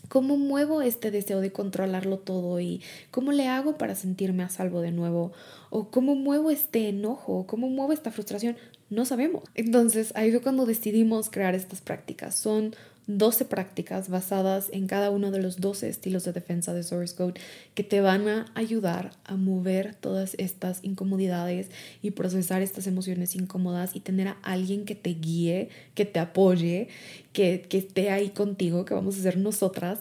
cómo 0.08 0.38
muevo 0.38 0.84
este 0.84 1.10
deseo 1.10 1.42
de 1.42 1.52
controlarlo 1.52 2.20
todo 2.20 2.60
y 2.60 2.82
cómo 3.10 3.32
le 3.32 3.48
hago 3.48 3.78
para 3.78 3.96
sentirme 3.96 4.44
a 4.44 4.50
salvo 4.50 4.82
de 4.82 4.92
nuevo 4.92 5.34
o 5.72 5.90
cómo 5.90 6.16
muevo 6.16 6.52
este 6.52 6.90
enojo, 6.90 7.48
cómo 7.48 7.68
muevo 7.68 7.94
esta 7.94 8.12
frustración. 8.12 8.58
No 8.92 9.06
sabemos. 9.06 9.44
Entonces 9.56 10.12
ahí 10.16 10.30
fue 10.30 10.42
cuando 10.42 10.68
decidimos 10.68 11.32
crear 11.32 11.56
estas 11.56 11.82
prácticas. 11.82 12.36
Son 12.36 12.76
12 13.08 13.46
prácticas 13.46 14.10
basadas 14.10 14.70
en 14.72 14.88
cada 14.88 15.12
uno 15.12 15.32
de 15.32 15.42
los 15.42 15.58
12 15.58 15.88
estilos 15.88 16.24
de 16.24 16.34
defensa 16.34 16.74
de 16.74 16.84
Source 16.84 17.16
Code 17.16 17.40
que 17.74 17.84
te 17.84 18.02
van 18.02 18.28
a 18.28 18.52
ayudar 18.56 19.12
a 19.26 19.36
mover 19.36 19.96
todas 19.96 20.36
estas 20.40 20.80
incomodidades 20.84 21.70
y 22.02 22.12
procesar 22.12 22.62
estas 22.62 22.88
emociones 22.88 23.36
incómodas 23.36 23.96
y 23.96 24.00
tener 24.00 24.30
a 24.30 24.38
alguien 24.42 24.86
que 24.86 24.96
te 24.96 25.12
guíe, 25.12 25.70
que 25.94 26.06
te 26.06 26.20
apoye, 26.20 26.88
que, 27.32 27.66
que 27.70 27.78
esté 27.78 28.10
ahí 28.10 28.30
contigo, 28.30 28.86
que 28.86 28.94
vamos 28.94 29.18
a 29.18 29.22
ser 29.22 29.38
nosotras, 29.38 30.00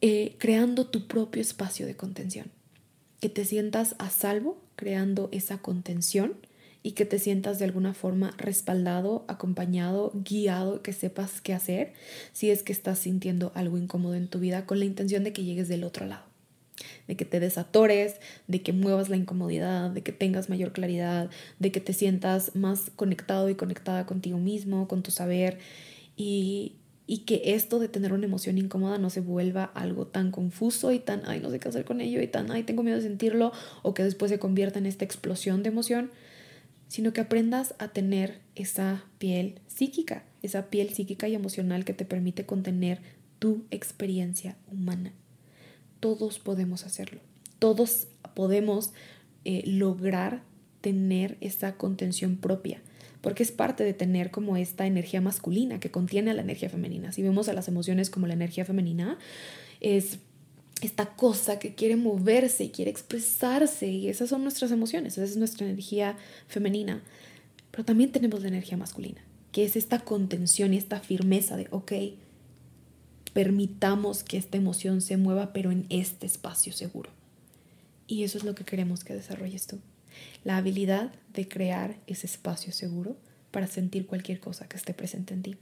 eh, 0.00 0.36
creando 0.38 0.86
tu 0.86 1.08
propio 1.08 1.42
espacio 1.42 1.86
de 1.86 1.96
contención. 1.96 2.50
Que 3.20 3.28
te 3.28 3.44
sientas 3.44 3.96
a 3.98 4.10
salvo 4.10 4.58
creando 4.76 5.28
esa 5.32 5.58
contención 5.58 6.34
y 6.86 6.92
que 6.92 7.04
te 7.04 7.18
sientas 7.18 7.58
de 7.58 7.64
alguna 7.64 7.94
forma 7.94 8.32
respaldado, 8.38 9.24
acompañado, 9.26 10.12
guiado, 10.14 10.82
que 10.82 10.92
sepas 10.92 11.40
qué 11.40 11.52
hacer 11.52 11.94
si 12.32 12.50
es 12.50 12.62
que 12.62 12.72
estás 12.72 13.00
sintiendo 13.00 13.50
algo 13.56 13.76
incómodo 13.76 14.14
en 14.14 14.28
tu 14.28 14.38
vida 14.38 14.66
con 14.66 14.78
la 14.78 14.84
intención 14.84 15.24
de 15.24 15.32
que 15.32 15.42
llegues 15.42 15.66
del 15.66 15.82
otro 15.82 16.06
lado, 16.06 16.22
de 17.08 17.16
que 17.16 17.24
te 17.24 17.40
desatores, 17.40 18.20
de 18.46 18.62
que 18.62 18.72
muevas 18.72 19.08
la 19.08 19.16
incomodidad, 19.16 19.90
de 19.90 20.04
que 20.04 20.12
tengas 20.12 20.48
mayor 20.48 20.70
claridad, 20.70 21.28
de 21.58 21.72
que 21.72 21.80
te 21.80 21.92
sientas 21.92 22.54
más 22.54 22.92
conectado 22.94 23.50
y 23.50 23.56
conectada 23.56 24.06
contigo 24.06 24.38
mismo, 24.38 24.86
con 24.86 25.02
tu 25.02 25.10
saber 25.10 25.58
y, 26.16 26.76
y 27.08 27.24
que 27.24 27.54
esto 27.56 27.80
de 27.80 27.88
tener 27.88 28.12
una 28.12 28.26
emoción 28.26 28.58
incómoda 28.58 28.96
no 28.98 29.10
se 29.10 29.22
vuelva 29.22 29.64
algo 29.74 30.06
tan 30.06 30.30
confuso 30.30 30.92
y 30.92 31.00
tan, 31.00 31.22
ay, 31.26 31.40
no 31.40 31.50
sé 31.50 31.58
qué 31.58 31.68
hacer 31.68 31.84
con 31.84 32.00
ello 32.00 32.22
y 32.22 32.28
tan, 32.28 32.52
ay, 32.52 32.62
tengo 32.62 32.84
miedo 32.84 32.98
de 32.98 33.02
sentirlo 33.02 33.50
o 33.82 33.92
que 33.92 34.04
después 34.04 34.30
se 34.30 34.38
convierta 34.38 34.78
en 34.78 34.86
esta 34.86 35.04
explosión 35.04 35.64
de 35.64 35.70
emoción, 35.70 36.12
sino 36.88 37.12
que 37.12 37.20
aprendas 37.20 37.74
a 37.78 37.88
tener 37.88 38.40
esa 38.54 39.04
piel 39.18 39.60
psíquica, 39.66 40.24
esa 40.42 40.66
piel 40.66 40.90
psíquica 40.90 41.28
y 41.28 41.34
emocional 41.34 41.84
que 41.84 41.94
te 41.94 42.04
permite 42.04 42.46
contener 42.46 43.00
tu 43.38 43.64
experiencia 43.70 44.56
humana. 44.70 45.12
Todos 46.00 46.38
podemos 46.38 46.84
hacerlo, 46.84 47.20
todos 47.58 48.08
podemos 48.34 48.92
eh, 49.44 49.62
lograr 49.66 50.42
tener 50.80 51.36
esa 51.40 51.76
contención 51.76 52.36
propia, 52.36 52.80
porque 53.20 53.42
es 53.42 53.50
parte 53.50 53.82
de 53.82 53.92
tener 53.92 54.30
como 54.30 54.56
esta 54.56 54.86
energía 54.86 55.20
masculina 55.20 55.80
que 55.80 55.90
contiene 55.90 56.30
a 56.30 56.34
la 56.34 56.42
energía 56.42 56.68
femenina. 56.68 57.12
Si 57.12 57.22
vemos 57.22 57.48
a 57.48 57.54
las 57.54 57.66
emociones 57.66 58.08
como 58.08 58.26
la 58.26 58.34
energía 58.34 58.64
femenina, 58.64 59.18
es 59.80 60.18
esta 60.82 61.06
cosa 61.16 61.58
que 61.58 61.74
quiere 61.74 61.96
moverse 61.96 62.64
y 62.64 62.70
quiere 62.70 62.90
expresarse 62.90 63.88
y 63.88 64.08
esas 64.08 64.28
son 64.28 64.42
nuestras 64.42 64.70
emociones, 64.70 65.14
esa 65.14 65.24
es 65.24 65.36
nuestra 65.36 65.66
energía 65.66 66.16
femenina. 66.48 67.02
Pero 67.70 67.84
también 67.84 68.12
tenemos 68.12 68.42
la 68.42 68.48
energía 68.48 68.76
masculina, 68.76 69.22
que 69.52 69.64
es 69.64 69.76
esta 69.76 70.00
contención 70.00 70.74
y 70.74 70.76
esta 70.76 71.00
firmeza 71.00 71.56
de, 71.56 71.68
ok, 71.70 71.92
permitamos 73.32 74.22
que 74.22 74.38
esta 74.38 74.56
emoción 74.56 75.00
se 75.00 75.16
mueva, 75.16 75.52
pero 75.52 75.70
en 75.70 75.86
este 75.88 76.26
espacio 76.26 76.72
seguro. 76.72 77.10
Y 78.06 78.22
eso 78.24 78.38
es 78.38 78.44
lo 78.44 78.54
que 78.54 78.64
queremos 78.64 79.04
que 79.04 79.14
desarrolles 79.14 79.66
tú. 79.66 79.78
La 80.44 80.56
habilidad 80.56 81.12
de 81.32 81.48
crear 81.48 81.98
ese 82.06 82.26
espacio 82.26 82.72
seguro 82.72 83.16
para 83.50 83.66
sentir 83.66 84.06
cualquier 84.06 84.40
cosa 84.40 84.68
que 84.68 84.76
esté 84.76 84.94
presente 84.94 85.34
en 85.34 85.42
ti. 85.42 85.56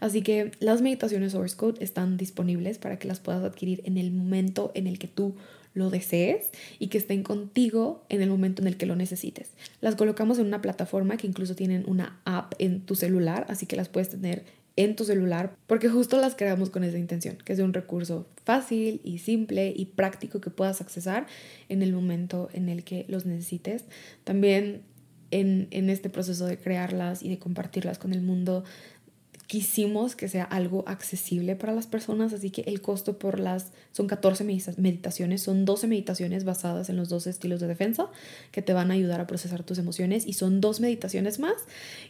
Así 0.00 0.22
que 0.22 0.52
las 0.60 0.82
meditaciones 0.82 1.32
Source 1.32 1.56
Code 1.56 1.82
están 1.82 2.16
disponibles 2.16 2.78
para 2.78 2.98
que 2.98 3.08
las 3.08 3.20
puedas 3.20 3.44
adquirir 3.44 3.82
en 3.84 3.98
el 3.98 4.10
momento 4.10 4.72
en 4.74 4.86
el 4.86 4.98
que 4.98 5.08
tú 5.08 5.36
lo 5.74 5.90
desees 5.90 6.48
y 6.78 6.88
que 6.88 6.98
estén 6.98 7.22
contigo 7.22 8.04
en 8.08 8.20
el 8.22 8.28
momento 8.28 8.62
en 8.62 8.68
el 8.68 8.76
que 8.76 8.86
lo 8.86 8.96
necesites. 8.96 9.50
Las 9.80 9.96
colocamos 9.96 10.38
en 10.38 10.46
una 10.46 10.60
plataforma 10.60 11.16
que 11.16 11.26
incluso 11.26 11.54
tienen 11.54 11.84
una 11.86 12.20
app 12.24 12.54
en 12.58 12.80
tu 12.80 12.94
celular, 12.94 13.46
así 13.48 13.66
que 13.66 13.76
las 13.76 13.88
puedes 13.88 14.10
tener 14.10 14.44
en 14.76 14.96
tu 14.96 15.04
celular 15.04 15.54
porque 15.66 15.88
justo 15.88 16.18
las 16.18 16.34
creamos 16.34 16.70
con 16.70 16.84
esa 16.84 16.98
intención, 16.98 17.36
que 17.44 17.52
es 17.52 17.58
un 17.58 17.72
recurso 17.72 18.26
fácil 18.44 19.00
y 19.04 19.18
simple 19.18 19.72
y 19.74 19.86
práctico 19.86 20.40
que 20.40 20.50
puedas 20.50 20.80
accesar 20.80 21.26
en 21.68 21.82
el 21.82 21.92
momento 21.92 22.48
en 22.52 22.68
el 22.68 22.84
que 22.84 23.04
los 23.08 23.26
necesites. 23.26 23.84
También 24.24 24.82
en, 25.30 25.68
en 25.70 25.90
este 25.90 26.10
proceso 26.10 26.46
de 26.46 26.58
crearlas 26.58 27.22
y 27.22 27.28
de 27.28 27.38
compartirlas 27.38 27.98
con 27.98 28.12
el 28.12 28.22
mundo, 28.22 28.64
quisimos 29.52 30.16
que 30.16 30.28
sea 30.28 30.44
algo 30.44 30.82
accesible 30.86 31.56
para 31.56 31.74
las 31.74 31.86
personas, 31.86 32.32
así 32.32 32.48
que 32.48 32.62
el 32.62 32.80
costo 32.80 33.18
por 33.18 33.38
las 33.38 33.70
son 33.90 34.06
14 34.06 34.44
meditaciones, 34.44 35.42
son 35.42 35.66
12 35.66 35.88
meditaciones 35.88 36.44
basadas 36.44 36.88
en 36.88 36.96
los 36.96 37.10
dos 37.10 37.26
estilos 37.26 37.60
de 37.60 37.66
defensa 37.66 38.06
que 38.50 38.62
te 38.62 38.72
van 38.72 38.90
a 38.90 38.94
ayudar 38.94 39.20
a 39.20 39.26
procesar 39.26 39.62
tus 39.62 39.76
emociones 39.76 40.26
y 40.26 40.32
son 40.32 40.62
dos 40.62 40.80
meditaciones 40.80 41.38
más 41.38 41.52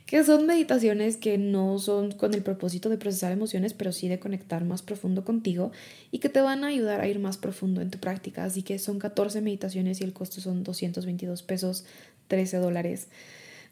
que 0.06 0.22
son 0.22 0.46
meditaciones 0.46 1.16
que 1.16 1.36
no 1.36 1.80
son 1.80 2.12
con 2.12 2.32
el 2.32 2.44
propósito 2.44 2.88
de 2.88 2.96
procesar 2.96 3.32
emociones, 3.32 3.74
pero 3.74 3.90
sí 3.90 4.06
de 4.06 4.20
conectar 4.20 4.62
más 4.64 4.82
profundo 4.82 5.24
contigo 5.24 5.72
y 6.12 6.20
que 6.20 6.28
te 6.28 6.40
van 6.40 6.62
a 6.62 6.68
ayudar 6.68 7.00
a 7.00 7.08
ir 7.08 7.18
más 7.18 7.38
profundo 7.38 7.80
en 7.80 7.90
tu 7.90 7.98
práctica, 7.98 8.44
así 8.44 8.62
que 8.62 8.78
son 8.78 9.00
14 9.00 9.40
meditaciones 9.40 10.00
y 10.00 10.04
el 10.04 10.12
costo 10.12 10.40
son 10.40 10.62
222 10.62 11.42
pesos, 11.42 11.86
13 12.28 12.58
dólares. 12.58 13.08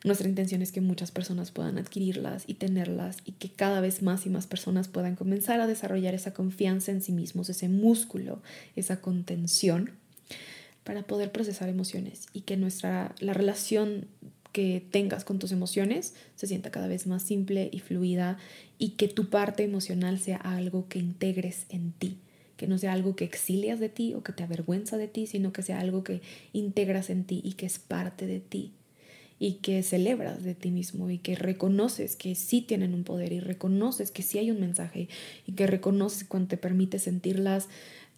Nuestra 0.02 0.28
intención 0.28 0.62
es 0.62 0.72
que 0.72 0.80
muchas 0.80 1.10
personas 1.10 1.50
puedan 1.50 1.76
adquirirlas 1.76 2.44
y 2.46 2.54
tenerlas 2.54 3.18
y 3.26 3.32
que 3.32 3.50
cada 3.50 3.82
vez 3.82 4.00
más 4.00 4.24
y 4.24 4.30
más 4.30 4.46
personas 4.46 4.88
puedan 4.88 5.14
comenzar 5.14 5.60
a 5.60 5.66
desarrollar 5.66 6.14
esa 6.14 6.32
confianza 6.32 6.90
en 6.90 7.02
sí 7.02 7.12
mismos, 7.12 7.50
ese 7.50 7.68
músculo, 7.68 8.40
esa 8.76 9.02
contención 9.02 9.90
para 10.84 11.02
poder 11.02 11.32
procesar 11.32 11.68
emociones 11.68 12.28
y 12.32 12.42
que 12.42 12.56
nuestra 12.56 13.14
la 13.18 13.34
relación 13.34 14.06
que 14.52 14.84
tengas 14.90 15.24
con 15.24 15.38
tus 15.38 15.52
emociones 15.52 16.14
se 16.34 16.46
sienta 16.46 16.70
cada 16.70 16.88
vez 16.88 17.06
más 17.06 17.22
simple 17.22 17.68
y 17.70 17.80
fluida 17.80 18.38
y 18.78 18.90
que 18.90 19.06
tu 19.06 19.28
parte 19.28 19.64
emocional 19.64 20.18
sea 20.18 20.38
algo 20.38 20.88
que 20.88 20.98
integres 20.98 21.66
en 21.68 21.92
ti, 21.92 22.16
que 22.56 22.66
no 22.66 22.78
sea 22.78 22.94
algo 22.94 23.16
que 23.16 23.26
exilias 23.26 23.78
de 23.78 23.90
ti 23.90 24.14
o 24.14 24.22
que 24.22 24.32
te 24.32 24.44
avergüenza 24.44 24.96
de 24.96 25.08
ti, 25.08 25.26
sino 25.26 25.52
que 25.52 25.62
sea 25.62 25.78
algo 25.78 26.02
que 26.04 26.22
integras 26.54 27.10
en 27.10 27.24
ti 27.24 27.42
y 27.44 27.52
que 27.52 27.66
es 27.66 27.78
parte 27.78 28.26
de 28.26 28.40
ti 28.40 28.72
y 29.42 29.54
que 29.54 29.82
celebras 29.82 30.44
de 30.44 30.54
ti 30.54 30.70
mismo 30.70 31.10
y 31.10 31.18
que 31.18 31.34
reconoces 31.34 32.14
que 32.14 32.34
sí 32.34 32.60
tienen 32.60 32.92
un 32.92 33.04
poder 33.04 33.32
y 33.32 33.40
reconoces 33.40 34.10
que 34.10 34.22
sí 34.22 34.38
hay 34.38 34.50
un 34.50 34.60
mensaje 34.60 35.08
y 35.46 35.52
que 35.52 35.66
reconoces 35.66 36.24
cuando 36.24 36.50
te 36.50 36.56
permite 36.58 36.98
sentirlas, 36.98 37.66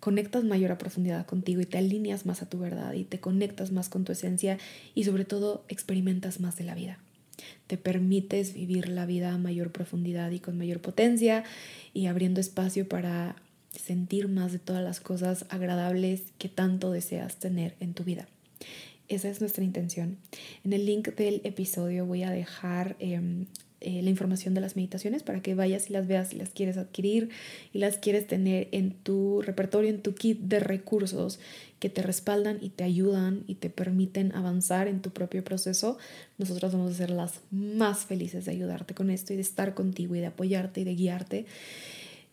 conectas 0.00 0.42
mayor 0.42 0.72
a 0.72 0.78
profundidad 0.78 1.24
contigo 1.24 1.60
y 1.60 1.66
te 1.66 1.78
alineas 1.78 2.26
más 2.26 2.42
a 2.42 2.50
tu 2.50 2.58
verdad 2.58 2.92
y 2.94 3.04
te 3.04 3.20
conectas 3.20 3.70
más 3.70 3.88
con 3.88 4.02
tu 4.04 4.10
esencia 4.10 4.58
y 4.96 5.04
sobre 5.04 5.24
todo 5.24 5.64
experimentas 5.68 6.40
más 6.40 6.56
de 6.56 6.64
la 6.64 6.74
vida. 6.74 6.98
Te 7.68 7.78
permites 7.78 8.52
vivir 8.52 8.88
la 8.88 9.06
vida 9.06 9.32
a 9.32 9.38
mayor 9.38 9.70
profundidad 9.70 10.32
y 10.32 10.40
con 10.40 10.58
mayor 10.58 10.80
potencia 10.80 11.44
y 11.94 12.06
abriendo 12.06 12.40
espacio 12.40 12.88
para 12.88 13.36
sentir 13.70 14.26
más 14.26 14.50
de 14.50 14.58
todas 14.58 14.82
las 14.82 14.98
cosas 14.98 15.46
agradables 15.50 16.24
que 16.38 16.48
tanto 16.48 16.90
deseas 16.90 17.36
tener 17.36 17.76
en 17.78 17.94
tu 17.94 18.02
vida. 18.02 18.26
Esa 19.12 19.28
es 19.28 19.40
nuestra 19.40 19.62
intención. 19.62 20.16
En 20.64 20.72
el 20.72 20.86
link 20.86 21.08
del 21.08 21.42
episodio 21.44 22.06
voy 22.06 22.22
a 22.22 22.30
dejar 22.30 22.96
em, 22.98 23.44
eh, 23.82 24.00
la 24.00 24.08
información 24.08 24.54
de 24.54 24.62
las 24.62 24.74
meditaciones 24.74 25.22
para 25.22 25.42
que 25.42 25.54
vayas 25.54 25.90
y 25.90 25.92
las 25.92 26.06
veas 26.06 26.30
si 26.30 26.36
las 26.36 26.48
quieres 26.48 26.78
adquirir 26.78 27.28
y 27.74 27.78
las 27.78 27.98
quieres 27.98 28.26
tener 28.26 28.68
en 28.72 28.92
tu 28.92 29.42
repertorio, 29.42 29.90
en 29.90 30.00
tu 30.00 30.14
kit 30.14 30.40
de 30.40 30.60
recursos 30.60 31.40
que 31.78 31.90
te 31.90 32.00
respaldan 32.00 32.56
y 32.62 32.70
te 32.70 32.84
ayudan 32.84 33.44
y 33.46 33.56
te 33.56 33.68
permiten 33.68 34.34
avanzar 34.34 34.88
en 34.88 35.02
tu 35.02 35.10
propio 35.10 35.44
proceso. 35.44 35.98
Nosotros 36.38 36.72
vamos 36.72 36.92
a 36.92 36.96
ser 36.96 37.10
las 37.10 37.40
más 37.50 38.06
felices 38.06 38.46
de 38.46 38.52
ayudarte 38.52 38.94
con 38.94 39.10
esto 39.10 39.34
y 39.34 39.36
de 39.36 39.42
estar 39.42 39.74
contigo 39.74 40.16
y 40.16 40.20
de 40.20 40.26
apoyarte 40.28 40.80
y 40.80 40.84
de 40.84 40.94
guiarte 40.94 41.46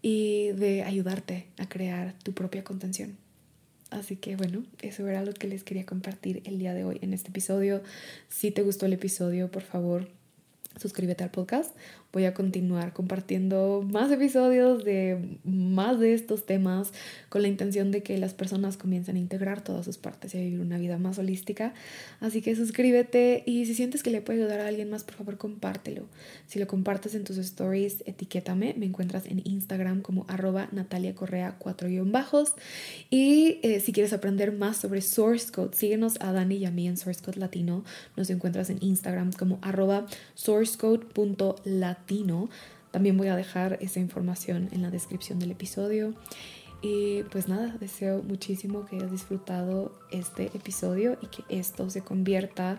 y 0.01 0.51
de 0.53 0.83
ayudarte 0.83 1.47
a 1.57 1.67
crear 1.67 2.15
tu 2.23 2.31
propia 2.31 2.63
contención. 2.63 3.17
Así 3.89 4.15
que 4.15 4.35
bueno, 4.35 4.63
eso 4.81 5.07
era 5.07 5.23
lo 5.23 5.33
que 5.33 5.47
les 5.47 5.63
quería 5.63 5.85
compartir 5.85 6.41
el 6.45 6.59
día 6.59 6.73
de 6.73 6.83
hoy 6.83 6.99
en 7.01 7.13
este 7.13 7.29
episodio. 7.29 7.81
Si 8.27 8.51
te 8.51 8.61
gustó 8.61 8.85
el 8.85 8.93
episodio, 8.93 9.49
por 9.49 9.63
favor, 9.63 10.07
suscríbete 10.79 11.23
al 11.23 11.31
podcast. 11.31 11.75
Voy 12.11 12.25
a 12.25 12.33
continuar 12.33 12.91
compartiendo 12.91 13.85
más 13.87 14.11
episodios 14.11 14.83
de 14.83 15.37
más 15.43 15.99
de 15.99 16.15
estos 16.15 16.43
temas 16.43 16.91
con 17.29 17.43
la 17.43 17.47
intención 17.47 17.91
de 17.91 18.01
que 18.01 18.17
las 18.17 18.33
personas 18.33 18.77
comiencen 18.77 19.15
a 19.15 19.19
integrar 19.19 19.63
todas 19.63 19.85
sus 19.85 19.99
partes 19.99 20.33
y 20.33 20.39
a 20.39 20.41
vivir 20.41 20.59
una 20.59 20.79
vida 20.79 20.97
más 20.97 21.19
holística. 21.19 21.75
Así 22.19 22.41
que 22.41 22.55
suscríbete 22.55 23.43
y 23.45 23.67
si 23.67 23.75
sientes 23.75 24.01
que 24.01 24.09
le 24.09 24.21
puede 24.21 24.41
ayudar 24.41 24.61
a 24.61 24.67
alguien 24.67 24.89
más, 24.89 25.03
por 25.03 25.13
favor 25.13 25.37
compártelo. 25.37 26.07
Si 26.47 26.57
lo 26.57 26.65
compartes 26.65 27.13
en 27.13 27.23
tus 27.25 27.37
stories, 27.37 28.03
etiquétame. 28.07 28.73
Me 28.75 28.87
encuentras 28.87 29.27
en 29.27 29.43
Instagram 29.45 30.01
como 30.01 30.25
arroba 30.29 30.67
Natalia 30.71 31.13
Correa 31.13 31.57
4 31.59 31.89
bajos. 32.05 32.55
Y 33.11 33.59
eh, 33.61 33.81
si 33.81 33.93
quieres 33.93 34.13
aprender 34.13 34.51
más 34.51 34.77
sobre 34.77 35.01
Source 35.01 35.51
Code, 35.51 35.75
síguenos 35.75 36.19
a 36.21 36.31
Dani 36.31 36.55
y 36.55 36.65
a 36.65 36.71
mí 36.71 36.87
en 36.87 36.97
Source 36.97 37.21
Code 37.21 37.37
Latino. 37.37 37.83
Nos 38.17 38.31
encuentras 38.31 38.71
en 38.71 38.79
Instagram 38.81 39.31
como 39.31 39.59
arroba 39.61 40.07
sourcecode.latino 40.33 41.99
también 42.91 43.17
voy 43.17 43.27
a 43.27 43.35
dejar 43.35 43.77
esa 43.81 43.99
información 43.99 44.69
en 44.71 44.81
la 44.81 44.89
descripción 44.89 45.39
del 45.39 45.51
episodio. 45.51 46.13
Y 46.81 47.23
pues 47.23 47.47
nada, 47.47 47.75
deseo 47.79 48.23
muchísimo 48.23 48.85
que 48.85 48.95
hayas 48.95 49.11
disfrutado 49.11 49.91
este 50.11 50.45
episodio 50.53 51.17
y 51.21 51.27
que 51.27 51.43
esto 51.49 51.89
se 51.89 52.01
convierta 52.01 52.77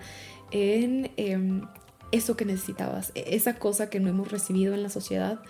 en 0.51 1.11
em, 1.17 1.63
eso 2.11 2.37
que 2.37 2.47
necesitabas, 2.47 3.13
e-, 3.15 3.37
esa 3.37 3.59
cosa 3.59 3.91
que 3.91 4.01
no 4.01 4.09
hemos 4.09 4.31
recibido 4.31 4.75
en 4.75 4.83
la 4.83 4.89
sociedad 4.89 5.41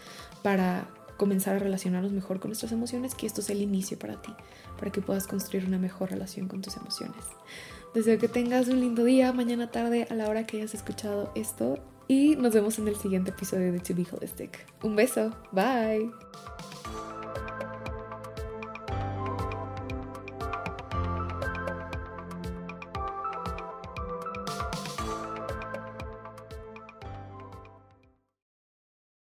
para 0.42 0.88
comenzar 1.16 1.56
a 1.56 1.58
relacionarnos 1.58 2.12
mejor 2.12 2.40
con 2.40 2.48
nuestras 2.48 2.72
emociones, 2.72 3.14
que 3.14 3.26
esto 3.26 3.42
sea 3.42 3.54
el 3.54 3.62
inicio 3.62 3.98
para 3.98 4.20
ti, 4.20 4.32
para 4.78 4.90
que 4.90 5.00
puedas 5.00 5.26
construir 5.26 5.66
una 5.66 5.78
mejor 5.78 6.10
relación 6.10 6.48
con 6.48 6.62
tus 6.62 6.76
emociones. 6.76 7.24
Deseo 7.94 8.18
que 8.18 8.28
tengas 8.28 8.68
un 8.68 8.80
lindo 8.80 9.04
día, 9.04 9.32
mañana 9.32 9.70
tarde, 9.70 10.06
a 10.10 10.14
la 10.14 10.28
hora 10.28 10.46
que 10.46 10.56
hayas 10.56 10.74
escuchado 10.74 11.30
esto 11.34 11.78
y 12.10 12.34
nos 12.34 12.52
vemos 12.52 12.76
en 12.80 12.88
el 12.88 12.96
siguiente 12.96 13.30
episodio 13.30 13.70
de 13.70 13.78
To 13.78 13.94
Be 13.94 14.04
Holistic. 14.10 14.66
Un 14.82 14.96
beso, 14.96 15.30
bye. 15.52 16.10